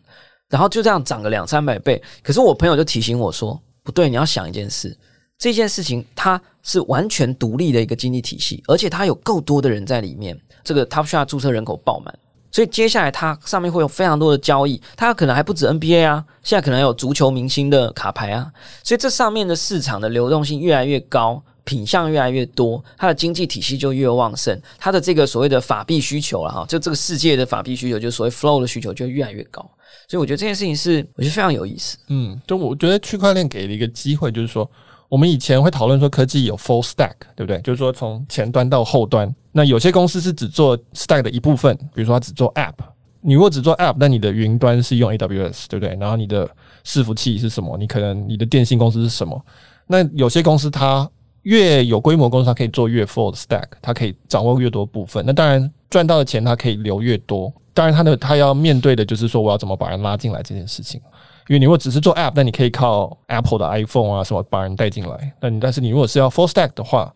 [0.48, 2.02] 然后就这样涨个两三百倍。
[2.22, 4.96] 可是我朋友就提醒我说，不对，你要想一件事，
[5.38, 10.38] 这件事情它是完全独立的一个经济体系，而且它有够多的人在里面。
[10.64, 12.18] 这个 Top Shot 注册人口爆满，
[12.50, 18.50] 所以接下来它上面会有非常多的交易，它可能还不止 NBA 啊，现在可能还有足球明星的卡牌啊，
[18.82, 29.60] 所以这上面的市场的流动性越来越高，品相越来越多，它的经济体系就越旺盛，它的这个所谓的法币需求了哈，就这个世界的法币需求，就所谓 flow 的需求就越来越高，
[30.08, 31.98] 所以我觉得这件事情是我觉得非常有意思。
[32.08, 34.70] 嗯，就我觉得区块链给了一个机会，就是说。
[35.08, 37.60] 我们以前会讨论说科技有 full stack，对不对？
[37.60, 42.74] 就是说从前端到后端，那有些公司是只做 stack 的一部分，比如说它只做 app。
[43.20, 45.96] 你如果只做 app，那你的云端是用 AWS，对不对？
[45.98, 46.48] 然后你的
[46.84, 47.76] 伺服器是什么？
[47.76, 49.40] 你可能你的电信公司是什么？
[49.88, 51.08] 那有些公司它
[51.42, 55.24] 越有规模，公司它可以做越 full stack，它可以掌握越多部分。
[55.26, 57.52] 那当然赚到的钱它可以留越多。
[57.72, 61.00] 当然它的它要面对的就是说我要怎么把人拉进来这件事情。
[61.48, 65.32] 因为你如果只是做 App，那你可以靠 Apple 的 iPhone 啊什么把人带进来。
[65.40, 67.12] 那你但是你如果是要 Full Stack 的话，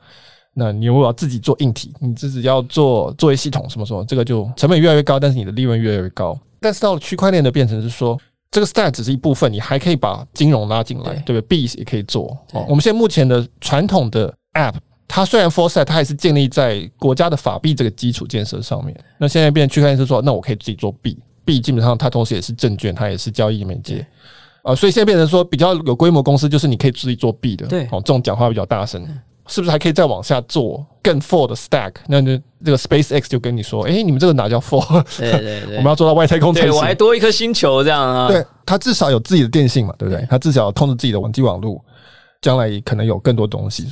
[0.54, 6.38] 那你如果要自己做硬体，你自己要做作业系统什么什么，这个就成本越来越高，但是你的利润越来越高。
[6.60, 8.18] 但是到了区块链的变成是说，
[8.50, 12.36] 这个 Stack 只是一部分，你还可以把金融拉进来，对，不对？Biz 也可以做。
[12.52, 14.74] 哦，我们现在目前的传统的 App，
[15.06, 18.94] 它虽然 Full Stack，它还是建立在国家的法币这个基础建设上面。
[19.18, 21.16] 那现在变成区块链是说，那我可以自己做币。
[21.44, 24.06] 币基本上它同时也是证券，它也是交易媒介
[24.62, 27.66] 啊，所以现在变成说比较有规模公司，就是你可以自己做币的。
[27.66, 29.02] 对，哦，这种讲话比较大声，
[29.46, 31.92] 是不是还可以再往下做更 full 的 stack？
[32.06, 35.02] 那那这个 SpaceX 就跟你说，诶，你们这个哪叫 full？
[35.18, 36.72] 对对对， 我们要做到外太空才行。
[36.72, 38.28] 我还多一颗星球这样啊。
[38.28, 40.26] 对，它至少有自己的电信嘛，对不对？
[40.28, 41.82] 它至少通着自己的网际网络，
[42.42, 43.86] 将来可能有更多东西。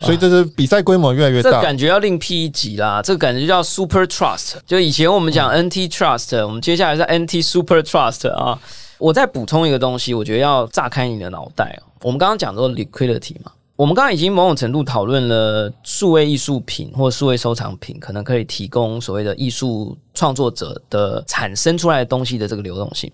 [0.00, 3.00] 所以这是比赛规模越来越大，这感觉要另辟一集啦。
[3.00, 8.58] 这个感觉叫 Super Trust，就以前我们讲 NT Trust，我们接下来是 NT Super Trust 啊。
[8.98, 11.78] 我再补充一个东西，我觉得要炸开你的脑袋。
[12.02, 23.10] 我们刚刚讲到 Liquidity 嘛，我们刚刚已经某种程度讨论了数位艺术品或数位收藏品可能可以提供所谓的艺术创作者的产生出来的东西的这个流动性。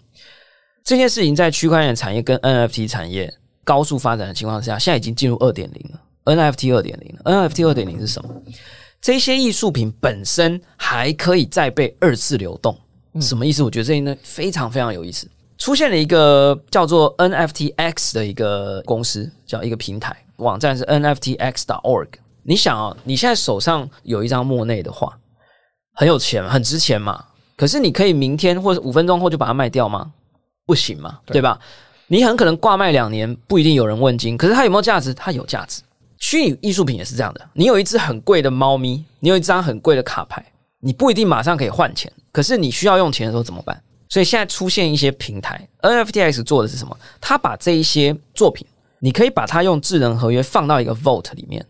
[0.85, 3.33] 这件事情在区块链产业跟 NFT 产业
[3.65, 6.01] 高速发展的情况下，现在已经进入二点零了。
[6.25, 8.29] NFT 二点零，NFT 二点零是什么？
[9.01, 12.79] 这些艺术品本身还可以再被二次流动，
[13.21, 13.63] 什么意思？
[13.63, 15.29] 我觉得这呢非常非常有意思。
[15.59, 22.09] 出现了一个叫做 NFTX 的一个公司，叫一个平台网站是 NFTX.org。
[22.45, 25.17] 你想啊，你现在手上有一张莫内的画，
[25.95, 27.25] 很有钱，很值钱嘛。
[27.57, 30.13] 可是你可以明天或者五分钟后就把它卖掉吗？
[30.67, 31.61] 不行嘛，对吧？
[32.09, 34.37] 你很可能挂卖两年，不一定有人问津。
[34.37, 35.15] 可是它有没有价值？
[35.15, 35.83] 它有价值。
[36.23, 40.43] 虚拟艺术品也是这样的，你有一只很贵的猫咪，你有一张很贵的卡牌，
[40.79, 43.83] 你不一定马上可以换钱，可是你需要用钱的时候怎么办？
[44.09, 46.97] 所以现在出现一些平台，NFTX 做的是什么？
[47.21, 48.65] 它把这一些作品，
[49.01, 51.67] 你可以把它用智能合约放到一个 Vault 里面，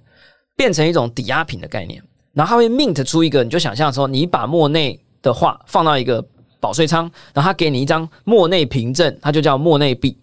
[0.55, 2.03] 变成一种抵押品的概念，
[2.35, 6.23] 然后它会 mint 出一个，你就想象说，你把莫内的画放到一个
[6.61, 10.15] 保税仓，然后它给你一张莫内凭证，它就叫莫内币，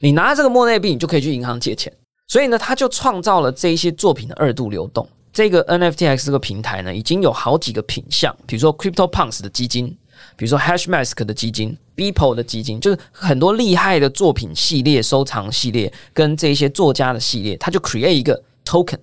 [0.00, 1.90] 你拿这个莫内币，你就可以去银行借钱。
[2.28, 5.08] 所以呢，他就创造了这一些作品的二度流动。
[5.32, 9.86] 这个 NFTX 这个平台呢，已经有好几个品项，比如说 CryptoPunks 的基金，
[10.36, 18.98] 比如说 Hashmask 的基金，Beeple 的基金，就是很多厉害的作品系列、收藏系列跟这一些作家的系列，他就 create 一个 token。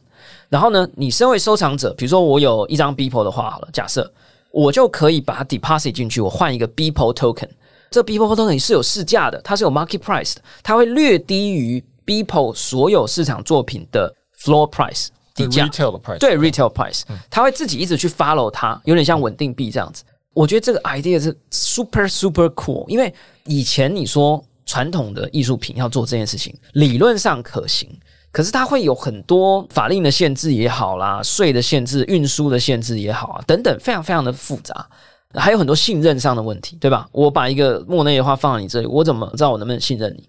[0.49, 4.13] 然后呢，你身为收藏者，比如说我有一张 Beeple 的画，好了，假设
[4.51, 7.49] 我就可以把它 deposit 进去，我换一个 Beeple token。
[7.89, 11.83] 这 Beeple token 是有市价的，它是有 market price 的，它会略低于。
[12.05, 20.03] Beeple 所有市场作品的 floor price 底价，retail price，对 retail price，他会自己一直去 follow 它，有点像稳定币这样子。
[20.33, 23.13] 我觉得这个 idea 是 super super cool，因为
[23.45, 27.89] 以前你说传统的艺术品要做这件事情，理论上可行，
[28.31, 34.87] 可是它会有很多法令的限制也好啦，税的限制、运输的限制也好啊，等等，非常非常的复杂，
[35.33, 37.07] 还有很多信任上的问题，对吧？
[37.11, 40.27] 我把一个莫内的画放到你这里，我怎么知道我能不能信任你？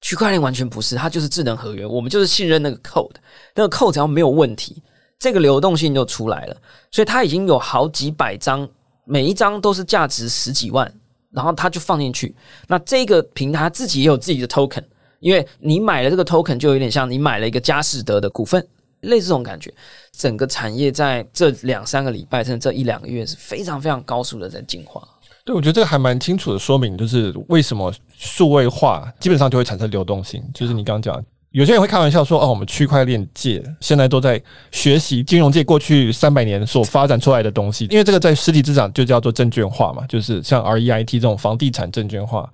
[0.00, 1.84] 区块链完全不是，它就是智能合约。
[1.84, 3.14] 我们就是信任那个 code，
[3.54, 4.82] 那个 code 只要没有问题，
[5.18, 6.56] 这个流动性就出来了。
[6.90, 8.68] 所以它已经有好几百张，
[9.04, 10.90] 每一张都是价值十几万，
[11.32, 12.34] 然后它就放进去。
[12.68, 14.84] 那这个平台自己也有自己的 token，
[15.18, 18.64] 因为你买了这个 token，就有点像你买了一个佳士得的股份，
[19.00, 19.74] 类似这种感觉。
[20.12, 25.06] 整个产业在这两三个礼拜，甚至这一两个月是非常非常高速的在进化。
[25.48, 30.44] 对，我觉得这个还蛮清楚的说明，就是为什么数位化基本上就会产生流动性。
[30.52, 34.38] 就是你刚刚讲，有些人会开玩笑说：“哦，我们区块链界现在都在
[34.70, 42.46] 学习金融界过去三百年所发展出来的东西。”因为这个在实体资产就叫做证券化嘛，就是像 REIT 这种房地产证券化，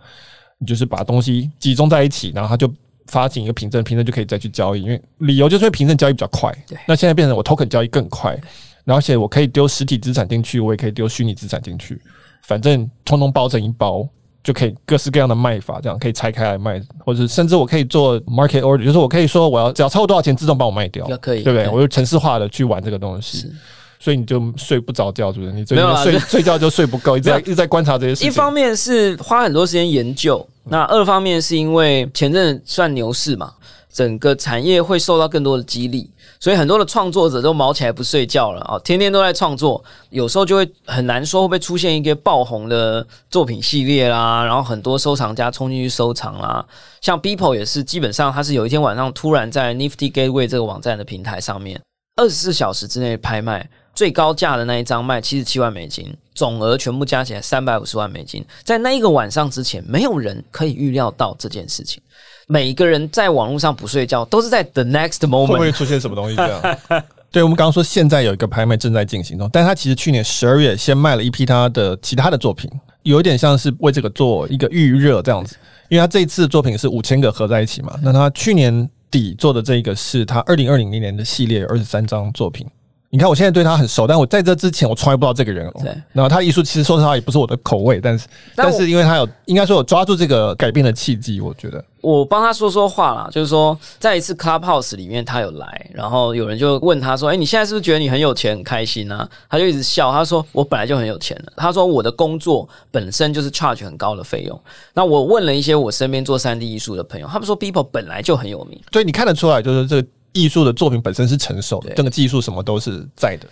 [0.61, 2.73] 你就是把东西集中在一起，然后它就
[3.09, 4.83] 发行一个凭证，凭证就可以再去交易。
[4.83, 6.57] 因为理由就是因为凭证交易比较快。
[6.69, 8.41] 对，那现在变成我 token 交易更快，
[8.85, 12.01] 然后而且我可以丢实体资产进去，我也可以丢虚拟资产进去。
[12.47, 14.09] 反正通通包成一包。
[14.43, 21.67] 就可以各式各样的卖法，这样可以拆开来卖，或者甚至我可以做 market order，就是我可以说我要只要超过多少钱，自动帮我卖掉，可以，对不对？
[21.71, 23.51] 我就城市化的去玩这个东西，
[23.99, 25.53] 所以你就睡不着觉，是不是？
[25.53, 28.29] 你最近睡 睡觉就睡不够，一直在一直在观察这些事情。
[28.29, 33.51] 一方面是花很多时间研究，那二方面是因为前阵算牛市嘛，
[33.95, 36.11] 整个产业会受到更多的激励。
[36.41, 46.63] 所以很多的创作者都毛起来不睡觉了啊，天天都在创作，有时候就会很难说会不会出现一个爆红的作品系列啦，然后很多收藏家冲进去收藏啦。
[47.01, 51.81] 像 Beeple 也是，基本上他是有一天晚上突然在 Nifty Gateway 这个网站的平台上面，
[52.17, 62.03] 二十四小时之内拍卖最高价的那一张卖七十七万美金，总额全部加起来三百五十万美金，在那一个晚上之前，没有人可以预料到这件事情。
[62.47, 66.79] 每一个人在网络上不睡觉，都是在 the next moment 会不会出现什么东西这样？
[67.33, 72.71] 对，我们刚刚说现在有一个拍卖正在进行中，但他其实去年十二月先卖了一批他的其他的作品，
[73.03, 75.57] 有一点像是为这个做一个预热这样子，
[75.89, 82.67] 因为他这一次作品是五千个合在一起嘛，那他去年底做的这个是他二零二零年的系列二十三张作品。
[83.15, 85.71] 你看，我现在对他很熟，但我在这之前我从来不知道这个人。
[85.81, 104.61] 对，然后他艺术其实说实话也不是我的口味，但是但是因为他有应该说有抓住这个改变的契机，我觉得我帮他说说话啦，就是说在一次 Clubhouse 里面他有来，然后有人就问他说：“哎，你现在是不是觉得你很有钱很开心啊？”他就一直笑，他说：“我本来就很有钱了。”他说：“我的工作本身就是 charge 很高的费用。”
[104.93, 110.09] 那我问了一些我身边做三 D 艺术的朋友，他们说 People 本来就很有名，对，你看得出来就是这个。
[110.35, 113.49] 艺术的作品本身是成熟的，这个技术什么都是在的。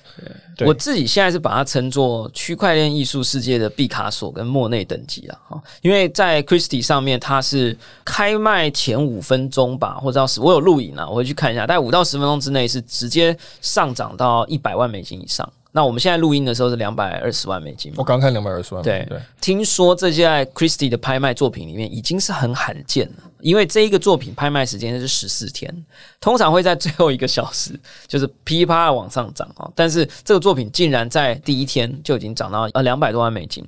[0.57, 15.51] 对，我自己现在是把它称作区块链艺术世界的毕卡索跟莫内等级了哈，因为在 Christie 上面，它是开卖前五分钟吧，或者到十，我有录影啊，我会去看一下，大概五到十分钟之内是直接上涨到一百万美金以上。
[15.75, 17.93] 那我们现在录音的时候是两百二十万美金。
[17.97, 18.85] 我刚看两百二十万。
[18.85, 25.75] 对对，听说这些在 Christie 的拍卖作品里面已经是很罕见了，因为这一个作品拍卖时间是十四天，
[26.21, 33.67] 通常会在最后一个小时就是噼啪的往上涨啊，但是这个作品竟然在第一天就已经涨到呃两百多万美金。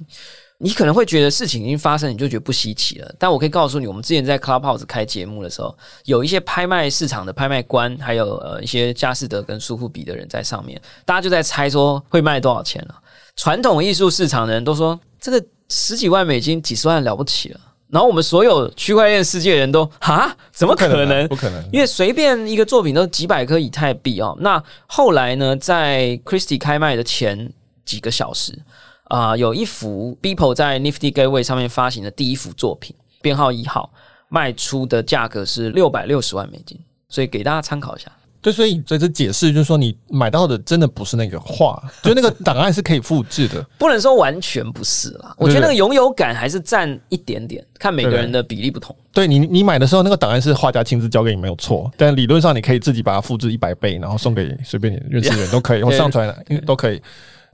[0.65, 3.15] 你可能会觉得事情已经发生，你就觉得不稀奇了。
[3.19, 12.95] 但我可以告诉你，我们之前在 Clubhouse 开节目的时候，有一些拍卖市场的拍卖官，还有呃一些佳士得跟苏富比的人在上面，大家就在猜说会卖多少钱了。
[13.37, 17.61] 传统艺术市场的人都说这个十几万美金、几十万了不起了。
[17.91, 20.97] 然后我们所有区块链世界的人都哈，怎么可能？
[20.97, 24.35] 不可能，不可能，因为随便一个作品都几百颗以太币哦。
[24.41, 27.53] 那后来呢，在 Christie 开卖的前
[27.85, 28.59] 几个小时。
[29.05, 33.93] 啊、呃，有一幅 Beeple 在 Nifty Gateway 上面发行的第一幅作品，编号一号，
[34.29, 38.11] 卖出的价格是六百六十万美金，所以给大家参考一下。
[38.41, 45.35] 对，所以所以这解释就是说，你买到的真的不是那个画，就那个档案是可以复制的， 不能说完全不是啦。
[45.39, 48.95] 我觉得那个拥有感还是占一点点，看每个人的比例不同。
[49.15, 56.35] 对，你，你买的时候那个档案是画家亲自交给你没有错，但理论上你可以自己把它复制一百倍，然后送给随便你认识的人都可以，或上传
[56.67, 57.01] 都可以。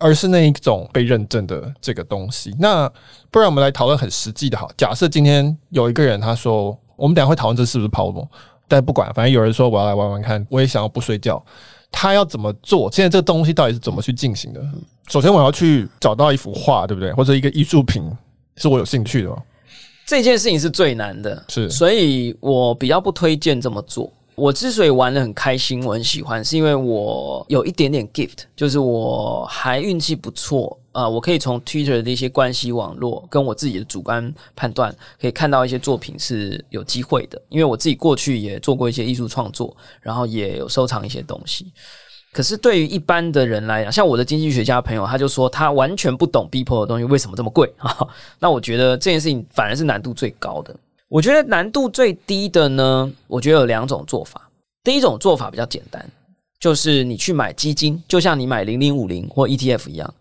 [0.00, 2.52] 而是那一种被认证的这个东西。
[2.58, 2.90] 那
[3.30, 4.66] 不然我们来讨论很实际的哈。
[4.76, 8.28] 假设今天有一个人他说，我们等下会讨论这是不是泡沫，
[8.66, 11.40] 但不管，反正有人说我要来玩玩看，我也想要不睡觉。
[11.92, 12.90] 他要怎么做？
[12.90, 14.60] 现在这个东西到底是怎么去进行的？
[15.08, 17.12] 首先我要去找到一幅画，对不对？
[17.12, 18.02] 或者一个艺术品
[18.56, 19.36] 是我有兴趣的？
[20.06, 24.12] 这件事情是最难的，是，所以我比较不推荐这么做。
[24.40, 37.40] 我之所以玩得很开心，我很喜欢，是因为我有一点点 gift，就是我还运气不错啊、我可以从 Twitter 的一些关系网络跟我自己的主观判断，可以看到一些作品是有机会的。
[37.48, 41.72] 因为我自己过去也做过一些艺术创作，然后也有收藏一些东西。
[42.32, 47.96] 可是对于一般的人来讲，像我的经济学家朋友，他就说他完全不懂 Beeple 的东西为什么这么贵啊？
[48.40, 50.74] 那我觉得这件事情反而是难度最高的。
[51.10, 54.48] 我觉得难度最低的呢，我觉得有两种做法。
[54.84, 56.08] 第一种做法比较简单，
[56.60, 60.14] 就是你去买基金，就像你买零零五零或 ETF 一样，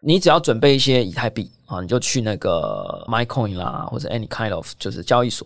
[0.00, 5.44] 你只要准备一些以太币啊，你就去那个 MyCoin 啦，或者 Any Kind of 就是交易所。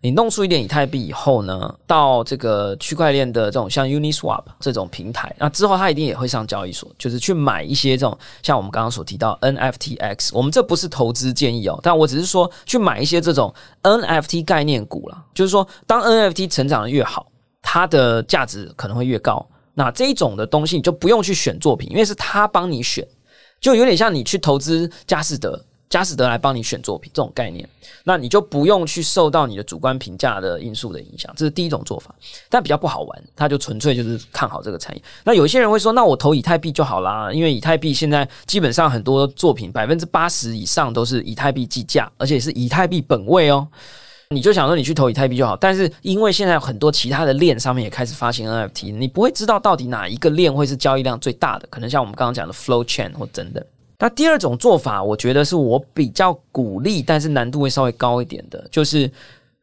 [0.00, 10.30] 你弄出一点以太币以后呢，到这个区块链的这种像 Uniswap 这种平台，那之后它一定也会上交易所，就是去买一些这种像我们刚刚所提到 NFTX。
[10.32, 13.52] 我们这不是投资建议哦，但我只是说去买一些这种
[13.82, 17.26] NFT 概念股啦，就是说当 NFT 成长的越好，
[17.60, 19.44] 它的价值可能会越高。
[19.74, 23.06] 那这一种的东西你就不用去选作品，因为是他帮你选，
[23.60, 25.64] 就有点像你去投资佳士得。
[25.88, 27.66] 佳士得来帮你选作品这种概念，
[28.04, 32.14] 那你就不用去受到你的主观评价的因素的影响，这是第一种做法，
[32.48, 35.02] 但比较不好玩，它就纯粹就是看好这个产业。
[35.24, 43.66] 那有些人会说，那我投以太币就好啦，因为以太币现在基本上很多作品百分之八十以上都是以太币计价，而且是以太币本位哦。
[44.30, 53.64] 你就想说你去投以太币就好，但是因为现在很多其他的链上面也开始发行 NFT，你不会知道到底哪一个链会是交易量最大的，可能像我们刚刚讲的 Flow Chain 或等等。
[53.98, 59.10] 那第二种做法，我觉得是我比较鼓励，但是难度会稍微高一点的，就是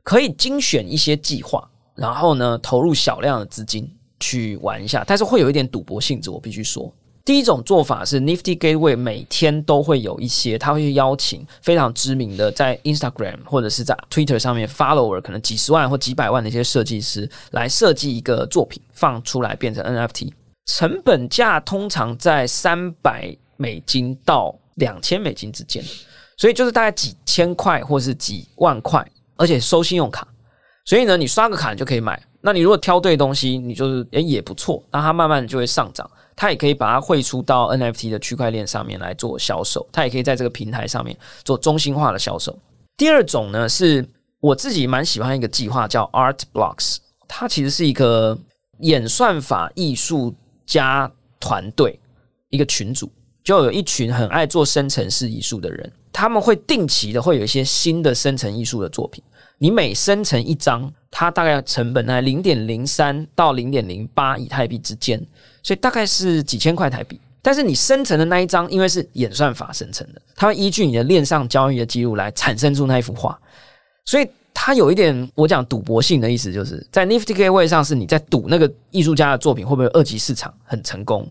[0.04, 1.66] 可以精选一些计划，
[1.96, 6.94] 然后呢投入小量的资金去玩一下，但是会有一点赌博性质，我必须说。
[7.24, 20.34] 第一种做法是 Nifty Gateway 每天都会有一些，他会去邀请非常知名的在 Instagram 或者是在 Twitter 上面 follower 可能几十万或几百万的一些设计师来设计一个作品放出来变成 NFT，
[20.68, 25.84] 成本价通常在三百美金到两千美金之间，
[26.38, 30.28] 所以就是大概几千块或是几万块，而且收信用卡，
[30.86, 32.22] 所以呢你刷个卡你就可以买。
[32.42, 36.10] 那你如果挑对东西，你就是诶也不错，那它慢慢就会上涨。
[36.38, 42.60] 它也可以把它汇出到 NFT 的区块链上面来做销售，它也可以在这个平台上面做中心化的销售。
[42.98, 44.06] 第二种呢，是
[44.42, 48.38] 我自己蛮喜欢一个计划叫 Art Blocks，它其实是一个
[48.80, 50.36] 演算法艺术
[50.66, 51.98] 家团队
[52.50, 53.10] 一个群组，
[53.46, 59.24] 就有一群很爱做生成式艺术的人，他们会定期的会有一些新的生成艺术的作品。
[59.60, 65.24] 你每生成一张，它大概成本在零点零三到零点零八以太币之间。
[65.64, 73.40] 所以大概是几千块台币，但是你生成的那一张，因为是演算法生成的，它会依据你的链上交易的记录来产生出那一幅画，
[74.06, 81.28] 所以它有一点我讲赌博性的意思，就是在 Nifty Gateway 上是你在赌那个艺术家的作品会不会二级市场很成功。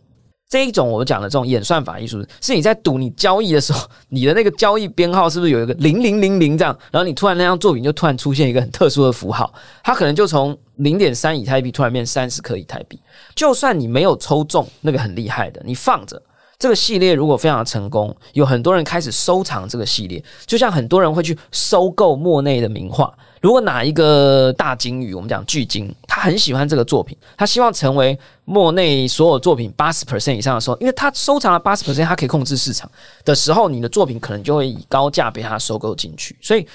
[0.55, 9.53] 这一种我讲的这种演算法艺术，是你在赌你交易的时候，你的那个交易编号是不是有一个零零零零这样，然后你突然那张作品就突然出现一个很特殊的符号，
[9.83, 12.97] 它可能就从零点三以太币突然变三十颗以太币。
[13.35, 16.23] 就算你没有抽中那个很厉害的，你放着
[16.57, 23.13] 这个系列，如果非常的成功，有很多人开始收藏这个系列，就像很多人会去收购莫内的名画。
[23.45, 32.91] 如果哪一个大鲸鱼，我们讲巨鲸，他很喜欢这个作品，他希望成为莫内所有作品八十 percent 以上的时候，因为他收藏了八十 percent，他可以控制市场
[33.23, 36.35] 的时候，你的作品可能就会以高价被他收购进去。
[36.41, 36.67] 所以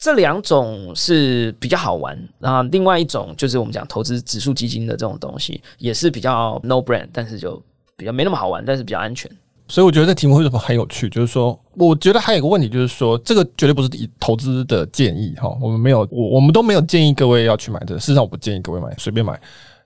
[0.00, 2.18] 这两种是比较好玩。
[2.40, 7.62] 然后另外一种就是我们讲投资指数基金的这种东西，也是比较 no brand，但是就
[7.96, 9.30] 比较没那么好玩，但是比较安全。
[9.68, 17.98] 所以我觉得这题目为什么很有趣，就是说，我觉得还有一个问题，就是说，这个绝对不是以投资的建议哈，我们没有，我我们都没有建议各位要去买的。
[17.98, 19.38] 事实上，我不建议各位买，随便买。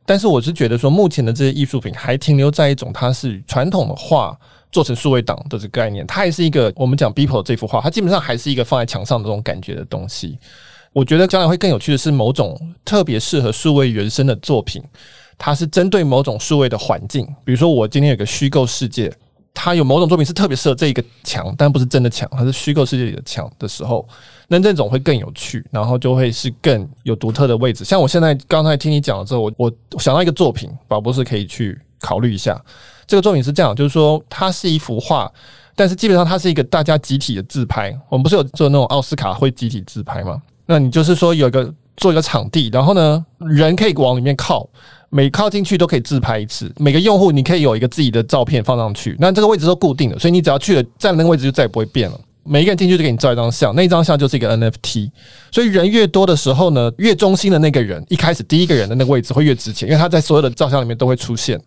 [0.04, 4.38] 但是我是觉得说，目前的这些艺术品还停留在一种它是传统的画
[4.70, 10.38] 做成数位档的这个概念，它还是一个我们讲 Beeple 这幅画，它基本上还是一个放在墙上的这种感觉的东西。
[10.92, 14.82] 我觉得将来会更有趣的是，某种特别适合数位原生的作品，
[15.38, 19.10] 它是针对某种数位的环境，比如说我今天有个虚构世界。
[19.52, 24.08] 它有某种作品是特别适合这一个墙，但不是真的墙，它是虚构世界里的墙的时候，
[24.48, 27.84] 那这种会更有趣，然后就会是更有独特的位置。
[27.84, 32.58] 像我现在刚才听你讲了之后，我我想到一个作品，宝博士可以去考虑一下。
[33.06, 35.30] 这个作品是这样，就是说它是一幅画，
[35.74, 37.94] 但是基本上它是一个大家集体的自拍。
[38.08, 40.40] 我们不是有做那种奥斯卡会集体自拍吗？
[40.64, 44.66] 那你就是说有一个做一个场地，然后呢，人可以往里面靠。
[45.10, 52.20] 每靠进去都可以自拍一次，每个用户你可以有一个自己的照片放上去，那这个位置都固定的，所以你只要去了站那个位置就再也不会变了。
[52.44, 55.10] 每一个人进去就给你照一张相，那一张相就是一个 NFT。
[55.52, 61.60] 所以人越多的时候呢，越中心的那个人一开始第一个人的那个位置会越值钱，因为他在所有的照相里面都会出现。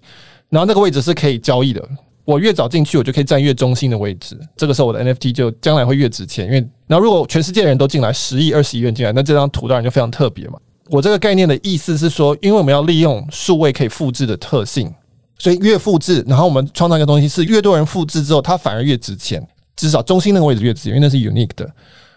[0.49, 1.87] 然后那个位置是可以交易的，
[2.25, 6.45] 我越早进去我就可以站越中心的位置，这个时候我的 NFT 就将来会越值钱。
[6.45, 10.57] 因为然后如果全世界的人都进来十亿、二十亿人进来，那这张图当然就非常特别嘛。
[10.89, 14.93] 我这个概念的意思是说，因为我们要利用数位可以复制的特性，
[15.37, 19.45] 所以越复制，然后我们创造一个东西是越多人复制之后，它反而越值钱。
[19.75, 21.69] 至少中心那个位置越值钱，因为那是 unique 的。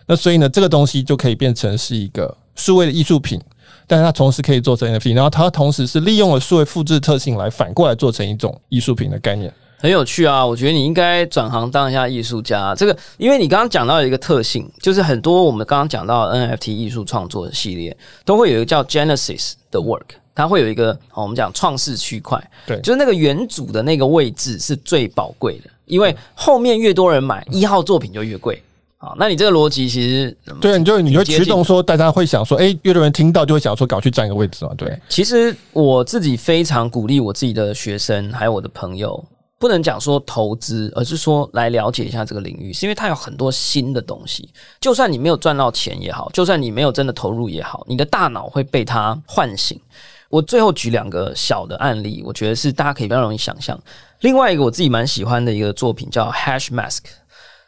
[0.07, 3.41] 那所以呢，这个东西就可以变成是一个数位的艺术品，
[3.87, 9.53] 但是它同时可以做成 NFT，然后它同时是利用了数位复制特性来反过来做成一种艺术品的概念。
[9.79, 10.45] 很有趣啊！
[10.45, 12.75] 我觉得你应该转行当一下艺术家。
[12.75, 28.63] 这个，因为你刚刚讲到的一个特性，就是很多我们刚刚讲到的 NFT 艺术创作的系列，都会有一个叫 Genesis 的 work，它会有一个我们讲创世区块，对，就是那个原主的那个位置是最宝贵的，因为后面越多人买，一号作品就越贵。
[28.99, 34.73] 啊，那你这个逻辑其实对，你就你就驱动说，大家会想说，哎，越多人听到就会想说，搞去占一个位置嘛。
[34.75, 39.23] 对，其实我自己非常鼓励我自己的学生，还有我的朋友。
[39.59, 44.49] 不能讲说投资，而是说来了解一下这个领域，是因为它有很多新的东西。
[44.81, 49.81] 就算你没有赚到钱也好，就算你没有真的投入也好，你的大脑会被它唤醒。
[50.29, 53.81] 我最后举两个小的案例，我觉得是大家可以比较容易想象。
[54.21, 56.99] 另外一个我自己蛮喜欢的一个作品叫 Hashmask，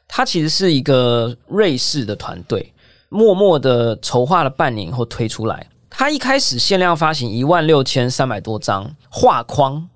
[0.06, 2.72] 它其实是一个瑞士的团队
[3.08, 5.66] 默默的筹划了半年以后推出来。
[5.88, 9.88] 它一开始限量发行一万六千三百多张画框。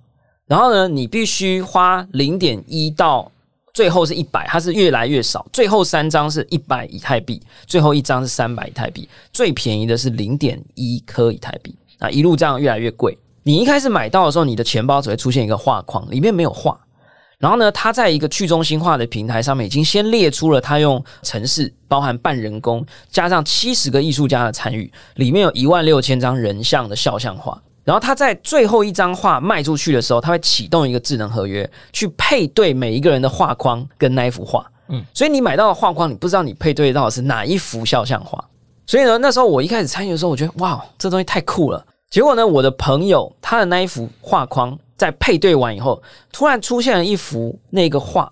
[0.52, 3.32] 然后呢，你必须花零点一到
[3.72, 5.46] 最后是一百，它是越来越少。
[5.50, 13.16] 最后三张是一百以太币，最后一张是三百以太币，最便宜的是零点一颗以太币啊，一路这样越来越贵。
[13.44, 16.78] 你一开始买到的时候，你的钱包只会出现一个画框，里面没有画。
[17.38, 27.58] 然后呢，它在一个去中心化的平台上面，已经先列出了它用城市包含半人工，加上七十个艺术家的参与，里面有一万六千张人像的肖像画。
[27.84, 34.64] 然后他在最后一张画卖出去的时候，他会启动一个智能合约，去配对每一个人的画框跟那一幅画。
[34.88, 38.42] 嗯，所以你买到的画框，你不知道你配对到的是哪一幅肖像画。
[38.86, 41.84] 所以呢，那时候我一开始参与的时候，我觉得哇，这东西太酷了。
[42.10, 48.30] 结果呢，我的朋友他的那一幅画框在配对完以后，突然出现了一幅那个画。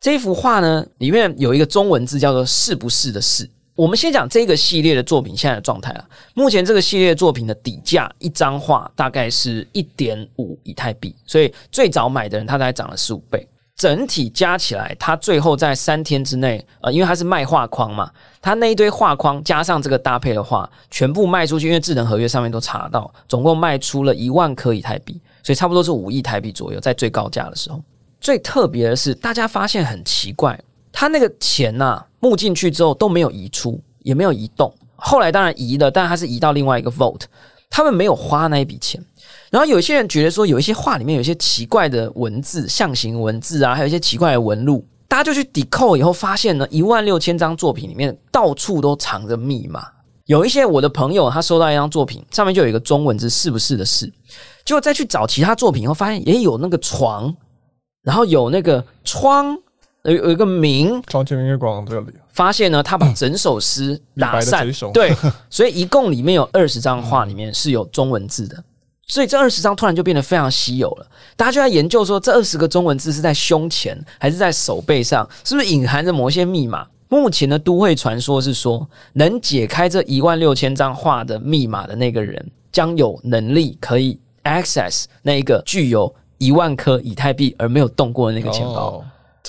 [0.00, 3.48] 这一幅画呢，里面有一个中文字叫做“是不是”的“是”。
[3.76, 6.04] 我们先讲这个系列的作品现在的状态啊。
[6.34, 13.46] 目前这个系列作品的底价一张画大概是一点五以太币，所以最早买的人他大概涨了十五倍。
[13.76, 18.10] 整体加起来，他最后在三天之内，呃，因为他是卖画框嘛，
[18.40, 27.78] 他那一堆画框加上这个搭配的话，全部卖出去，因为智能合约上面都查到，总共卖出了一万颗以太币，所以差不多是五亿台币左右，在最高价的时候。
[28.18, 30.58] 最特别的是，大家发现很奇怪。
[30.98, 34.74] 他那个钱呐、啊，募进去之后都没有移出，也没有移动。
[34.94, 37.20] 后来当然移了，但他是移到另外一个 Vault。
[37.68, 38.98] 他们没有花那一笔钱。
[39.50, 49.86] 然后有些人觉得说，有一些画里面有一些奇怪的文字、象形文字啊，还有一些奇怪的纹路，大家就去 decode 以后发现呢，一万六千张作品里面到处都藏着密码。
[50.24, 54.10] 有一些我的朋友他收到一张作品，上面就有一个中文字“是不是”的“是”，
[54.64, 57.36] 结果再去找其他作品以后，发现也有那个床，
[58.02, 59.58] 然后有那个窗。
[60.12, 65.14] 有有一个名，床前明月光这里发现呢，他把整首诗打散，对，
[65.50, 68.62] 所以一共里面有二十张画，里面是有中文字的，
[69.06, 71.06] 所以这二十张突然就变得非常稀有了。
[71.36, 76.86] 大家就在研究说，这二十个中文字是在胸前还是在手背上，是不是隐含着某些密码？
[77.08, 89.04] 目前的都会传说是说，能解开这一万六千张画的密码的那个人，将有能力可以 access 那一个具有一万颗以太币而没有动过的那个钱包。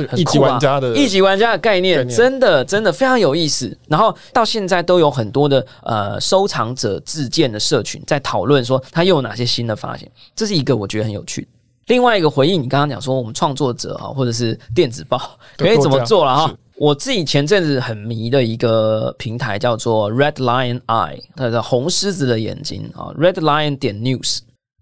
[0.05, 3.77] 哦一级玩家的一级玩家的概念，真的真的非常有意思。
[3.87, 10.09] 然后到现在都有很多的呃收藏者自建的社群在讨论说，他又有哪些新的发现。
[10.35, 11.47] 这是一个我觉得很有趣。
[11.87, 15.17] 另外一个回应，你刚刚讲说我们创作者啊，或者是电子报
[15.55, 16.53] 可以怎么做了哈？
[16.75, 24.39] 我自己前阵子很迷的一个平台叫做 Red Lion Eye，它的红狮子的眼睛啊，Red Lion 点 News。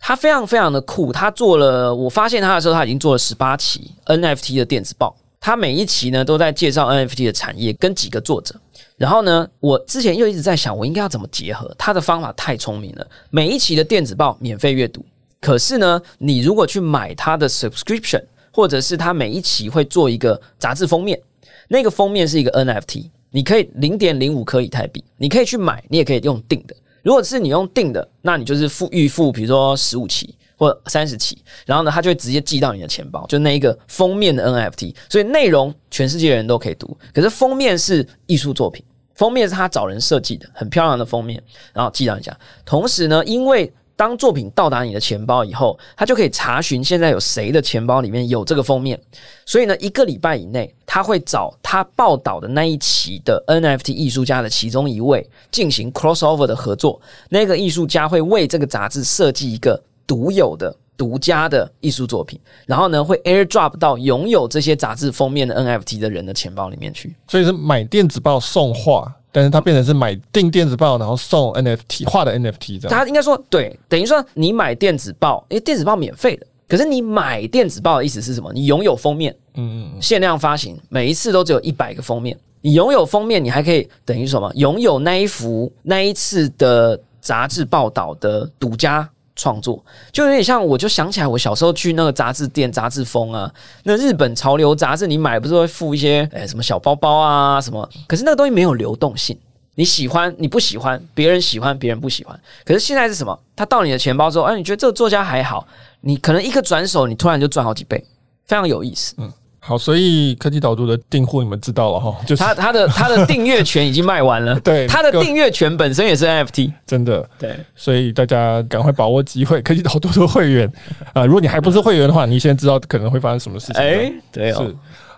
[0.07, 8.53] 他非常非常的酷，他做了，我发现他的时候，他已经做了十八期 NFT 的电子报，他每一期呢都在介绍 NFT 的产业跟几个作者。
[8.97, 11.73] 然后呢，我之前又一直在想，我应该要怎么结合？
[11.75, 15.03] 他的方法太聪明了，每一期的电子报免费阅读，
[15.41, 21.19] 可是呢，你如果去买他的 subscription，或者是他每一期会做一个杂志封面，
[21.67, 26.75] 那个封面是一个 NFT，你可以零点零五颗以太币，你可以去买，你也可以用定的。
[27.05, 36.97] 如果是你用定的，那你就是付预付，比如说十五期或三十期，然后呢，它就会直接寄到你的钱包，就那一个封面的 NFT，所以内容全世界人都可以读。
[37.13, 38.83] 可是封面是艺术作品，
[39.13, 41.39] 封面是他找人设计的，很漂亮的封面，
[41.73, 42.35] 然后寄到你家。
[42.65, 48.99] 同时呢，因为当作品到达你的钱包以后，他就可以查询现在有谁的钱包里面有这个封面。
[49.45, 56.99] 所以呢，一个礼拜以内，他会找他报道的那一期的 NFT 艺术家的其中一位进行 crossover 的合作。
[57.29, 67.15] 那个艺术家会为这个杂志设计一个独有的、独家的艺术作品，然后呢，会 airdrop 到拥有这些杂志封面的 NFT 的人的钱包里面去。
[67.27, 69.13] 所以是买电子报送画。
[69.35, 72.97] 但是它变成是买订电子报，然后送 NFT 画的 NFT 这样。
[72.97, 76.47] 它应该说对，等于说你买电子报，因为电子报免费的。
[76.69, 78.49] 可是你买电子报的意思是什么？
[78.53, 82.37] 你拥有封面，嗯嗯，限量发行，每一次都只有一百个封面。
[82.61, 84.49] 你拥有封面，你还可以等于什么？
[84.55, 89.09] 拥有那一幅那一次的杂志报道的独家。
[89.35, 93.51] 创作就有点像，我就想起来，我小时候去那个杂志店，杂志封啊，
[93.83, 97.87] 那日本潮流杂志，你买不是会附一些诶什么小包包啊什么？
[98.07, 99.37] 可是那个东西没有流动性，
[99.75, 102.39] 你喜欢你不喜欢，别人喜欢别人不喜欢。
[102.63, 103.37] 可是现在是什么？
[103.55, 105.67] 他到你的钱包之后，哎，你觉得这个作家还好，
[106.01, 108.03] 你可能一个转手，你突然就赚好几倍。
[108.45, 109.15] 非常有意思。
[109.17, 109.31] 嗯。
[109.67, 120.67] 好，所以科技导读的订户你们知道了哈，就是他他的他的订阅权已经卖完了， 对，他的订阅权本身也是 NFT，真的，对，所以大家赶快把握机会，科技导读的会员。
[121.13, 124.65] 啊、呃，如果你还不是会员的话，你现在知道可能会发生什么事情，哎、欸，对哦。
[124.67, 124.75] 是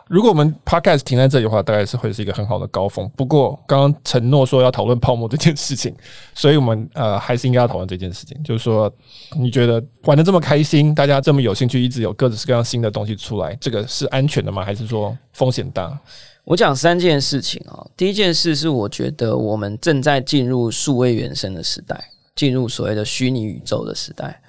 [0.09, 3.09] 如果我们 podcast 停在这里的话，大概是会是一个很好的高峰。
[3.15, 5.93] 不过刚刚承诺说要讨论泡沫这件事情，
[6.33, 8.41] 所以我们呃还是应该要讨论这件事情。
[8.43, 8.91] 就是说，
[9.37, 14.63] 你觉得玩得这么开心，大家这么有兴趣，一直有各式各样新的东西出来，这个是安全的吗？
[14.63, 15.99] 还是说风险大？
[16.45, 17.85] 我讲三件事情啊。
[17.97, 22.01] 第一件事是，我觉得我们正在进入数位原生的时代，
[22.33, 24.41] 进入所谓的虚拟宇宙的时代。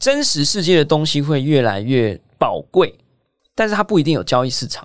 [0.00, 2.92] 真实世界的东西会越来越宝贵，
[3.54, 4.84] 但是它不一定有交易市场。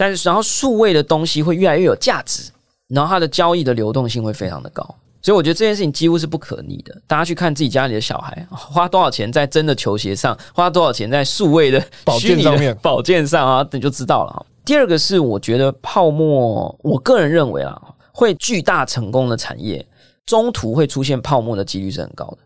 [0.00, 2.50] 但是，然后数位的东西会越来越有价值，
[2.88, 4.82] 然后它的交易的流动性会非常的高，
[5.20, 7.02] 所以我觉得这件事情几乎是不可逆的。
[7.06, 14.46] 大家去看自己家里的小孩，花多少钱在真的球鞋上，花多少钱在数位的 宝剑上面，宝剑上啊，你就知道了。
[14.64, 17.78] 第二个是，我觉得泡沫，我个人认为啊，
[18.10, 19.86] 会巨大成功的产业，
[20.24, 22.38] 中途会出现泡沫的几率是很高的。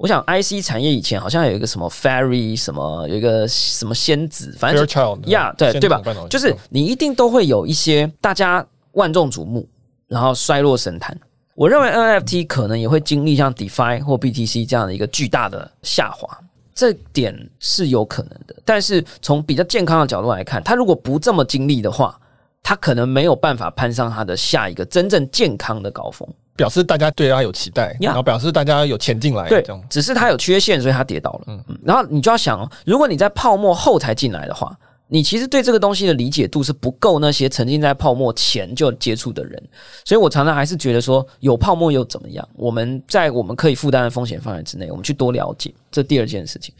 [0.00, 4.82] 我想，IC 产业以前好像有一个什么 Fairy 什么，有一个什么仙子，反正
[5.26, 6.00] 呀，对对吧？
[6.30, 9.68] 就是你一定都会有一些大家万众瞩目，
[10.06, 11.14] 然后衰落神坛。
[11.54, 16.26] 我认为 NFT 可能也会经历像 DeFi 或 BTC 这样的一个巨大的下滑，
[16.74, 18.56] 这点是有可能的。
[18.64, 22.18] 但是从比较健康的角度来看，它如果不这么经历的话，
[22.62, 26.26] 它可能没有办法攀上它的下一个真正健康的高峰。
[26.56, 31.40] 表示大家对他有期待，然后表示大家有钱进来，对，只是它有缺陷，所以它跌倒了。
[31.46, 34.76] 嗯嗯，然后你就要想哦，如果你在泡沫后才进来的话，
[35.08, 39.62] 你其实对这个东西的理解度是不够那些沉浸在泡沫前就接触的人。
[40.04, 42.46] 所以我常常还是觉得说，有泡沫又怎么样？
[42.54, 45.72] 我们在我们可以负担的风险范围之内，我们去多了解。
[45.90, 46.74] 这第二件事情，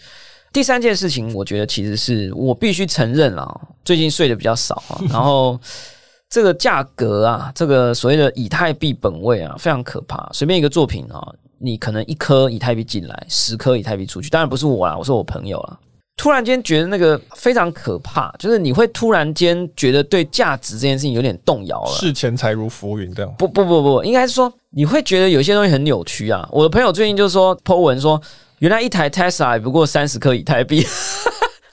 [0.52, 5.58] 第三件事情，我觉得其实是我必须承认啊，最近睡得比较少啊，然后。
[6.30, 10.30] 这个价格啊，这个所谓的以太币本位啊，非常可怕。
[10.32, 11.20] 随便一个作品啊，
[11.58, 14.30] 你可能一颗以太币进来，十颗以太币出去。
[14.30, 15.76] 当然不是我啦，我是我朋友啦。
[16.16, 21.90] 突然间觉得那个非常可怕，就是你会突然间觉得对价值这件事情有点动摇了。
[21.90, 23.34] 视钱财如浮云这样？
[23.36, 26.48] 不不不不，应该是说你会觉得有些东西很扭曲啊。
[26.52, 28.20] 我的朋友最近就说 po 文说，
[28.58, 30.86] 原来一台 Tesla 也不过三十颗以太币。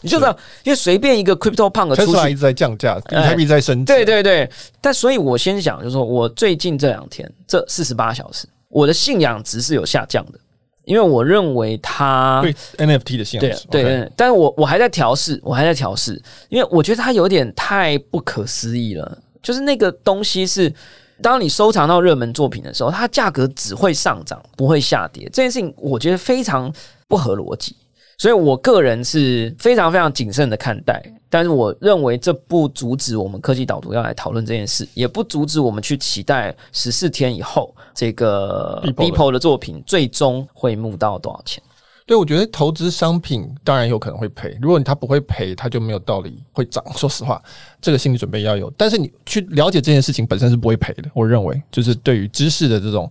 [0.02, 3.93] 你就知道，因为随便一个 Crypto Punk 出去，一直在降价，比特币在升值。
[3.93, 10.39] 对对对，但所以我先讲，就是说我最近这两天这四十八小时，我的信仰值是有下降的，
[10.86, 19.18] 因为我认为它对 NFT 的信仰值对，但是我我还在调试，我还在调试，因为我觉得它有点太不可思议了。
[19.41, 20.74] 就是那个东西是，
[21.22, 25.24] 当你收藏到热门作品的时候，它价格只会上涨，不会下跌。
[25.32, 26.72] 这件事情我觉得非常
[27.08, 27.76] 不合逻辑。
[28.20, 30.99] 所以，我个人是非常非常谨慎的看待，
[31.30, 41.61] 但是我认为这不阻止我们科技导读要来讨论这件事，也不阻止我们去期待十四天以后这个 Beeple 的作品最终会募到多少钱。
[42.07, 46.84] 对，我觉得投资商品当然有可能会赔，如果你他不会赔，他就没有道理会涨。
[46.97, 47.39] 说实话，
[47.80, 51.03] 这个心理准备要有，但是你去了解这件事情本身是不会赔的。
[51.13, 53.07] 我认为，就是对于知识的这种。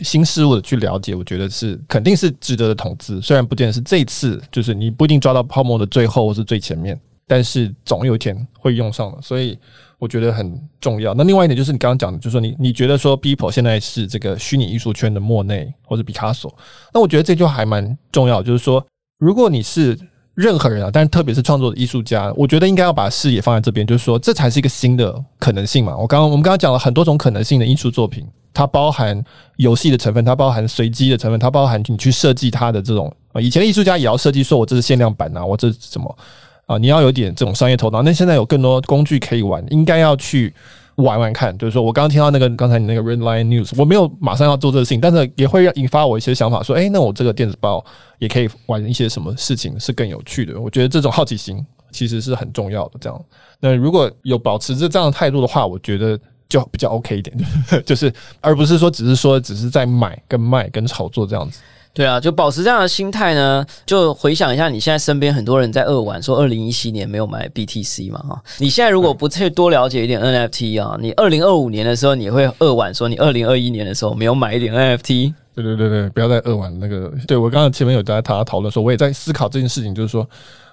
[0.00, 3.20] 新事物的去了解，我觉得是肯定是值得的投资。
[3.20, 9.58] 虽然不见得是这次，就是你不一定抓到泡沫的最后或是最前面，但是总有一天会用上的，所以
[9.98, 11.12] 我觉得很重要。
[11.14, 16.56] 那另外一点就是你刚刚讲的，就是说你你觉得说，People 现在是这个虚拟艺术圈的莫内或者毕卡索，
[16.94, 18.84] 那我觉得这就还蛮重要，就是说
[19.18, 19.98] 如果你是
[20.34, 25.96] 任何人啊，但是特别是创作的艺术家，我觉得应该要把视野放在这边，就是说这才是一个新的可能性嘛。
[25.96, 28.24] 我刚刚我们刚刚讲了很多种可能性的艺术作品。
[28.58, 29.22] 它包含
[29.54, 36.18] 游戏的成分，它包含随机的成分，它包含你去设计它的这种啊，以前艺术家也要设计，说我这是限量版啊，我这是什么
[36.66, 36.76] 啊？
[36.76, 38.02] 你要有点这种商业头脑。
[38.02, 40.52] 那现在有更多工具可以玩，应该要去
[40.96, 41.56] 玩玩看。
[41.56, 47.84] 就是说我刚刚听到那个刚才你那个 Redline News，我没有马上要做这个事情，但是也会引发我一些想法，说，诶，那我这个电子报
[48.18, 50.60] 也可以玩一些什么事情是更有趣的。
[50.60, 52.98] 我觉得这种好奇心其实是很重要的。
[53.00, 53.24] 这样，
[53.60, 56.18] 那如果有保持着这样的态度的话，我觉得。
[56.48, 57.36] 就比较 OK 一点，
[57.84, 61.60] 就是而不是说只是说只是在买跟卖跟炒作这样子。
[61.94, 75.34] 对啊，就保持这样的心态呢，就回想一下你现在身边很多人在扼腕说二零一七年没有买 BTC 嘛哈，你现在如果不去多了解一点 NFT 啊，你二零二五年的时候你会扼腕说你二零二一年的时候没有买一点 NFT。
[75.56, 77.12] 对对对对，不要再扼腕那个。
[77.26, 80.24] 对，我刚刚前面有在大家讨论说，我也在思考这件事情，就是说，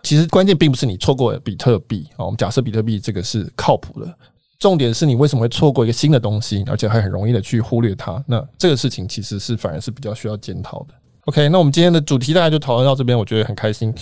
[0.03, 4.15] 其实关键并不是你错过比特币啊，我们假设比特币这个是靠谱的。
[4.57, 8.23] 重点是你为什么会错过一个新的东西，而且还很容易的去忽略它？
[8.27, 10.93] 那这个事情其实是反而是比较需要检讨的。
[11.25, 13.93] OK，那我们今天的主题大概就讨论到这边，我觉得很开心，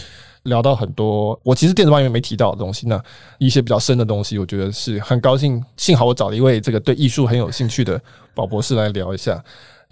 [0.44, 3.02] 聊到很多我其实电子报里面没提到的东西，那
[3.38, 8.00] 一些比较深的东西，我觉得是很高兴，幸好我找了一位这个对艺术很有兴趣的
[8.36, 9.42] 宝博士来聊一下。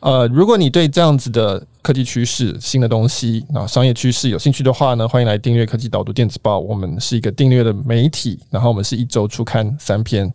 [0.01, 6.57] 呃，如果你对这样子的科技趋势、新的东西啊、商业趋势有兴趣的话呢，欢迎来订阅科技导读电子报。
[6.57, 10.31] 我们是一个订阅的媒体，然后我们是一周出刊三篇。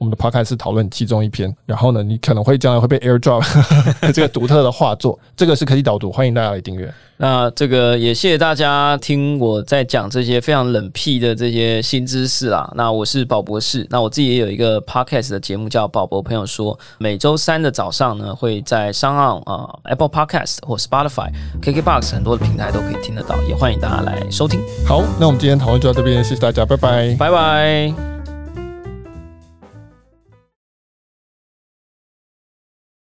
[0.00, 3.44] 我们的 podcast 是讨论其中一篇，然后呢，你可能会将来会被 airdrop
[4.14, 5.18] 这个独特的画作。
[5.36, 6.90] 这个是科技导读，欢迎大家来订阅。
[7.18, 12.72] 那这个也谢谢大家听我在讲这些非常冷僻的这些新知识啦。
[12.74, 21.30] 那我是宝博士，那我自己也有一个 podcast 的节目叫宝博朋友说，每周三的早上呢会在 SoundOn 啊 Apple Podcast 或 Spotify、
[21.60, 24.58] KKBox 很多的平台都可以听得到，也欢迎大家来收听。
[24.86, 28.19] 好，那我们今天讨论就到这边，谢谢大家，拜拜，拜拜。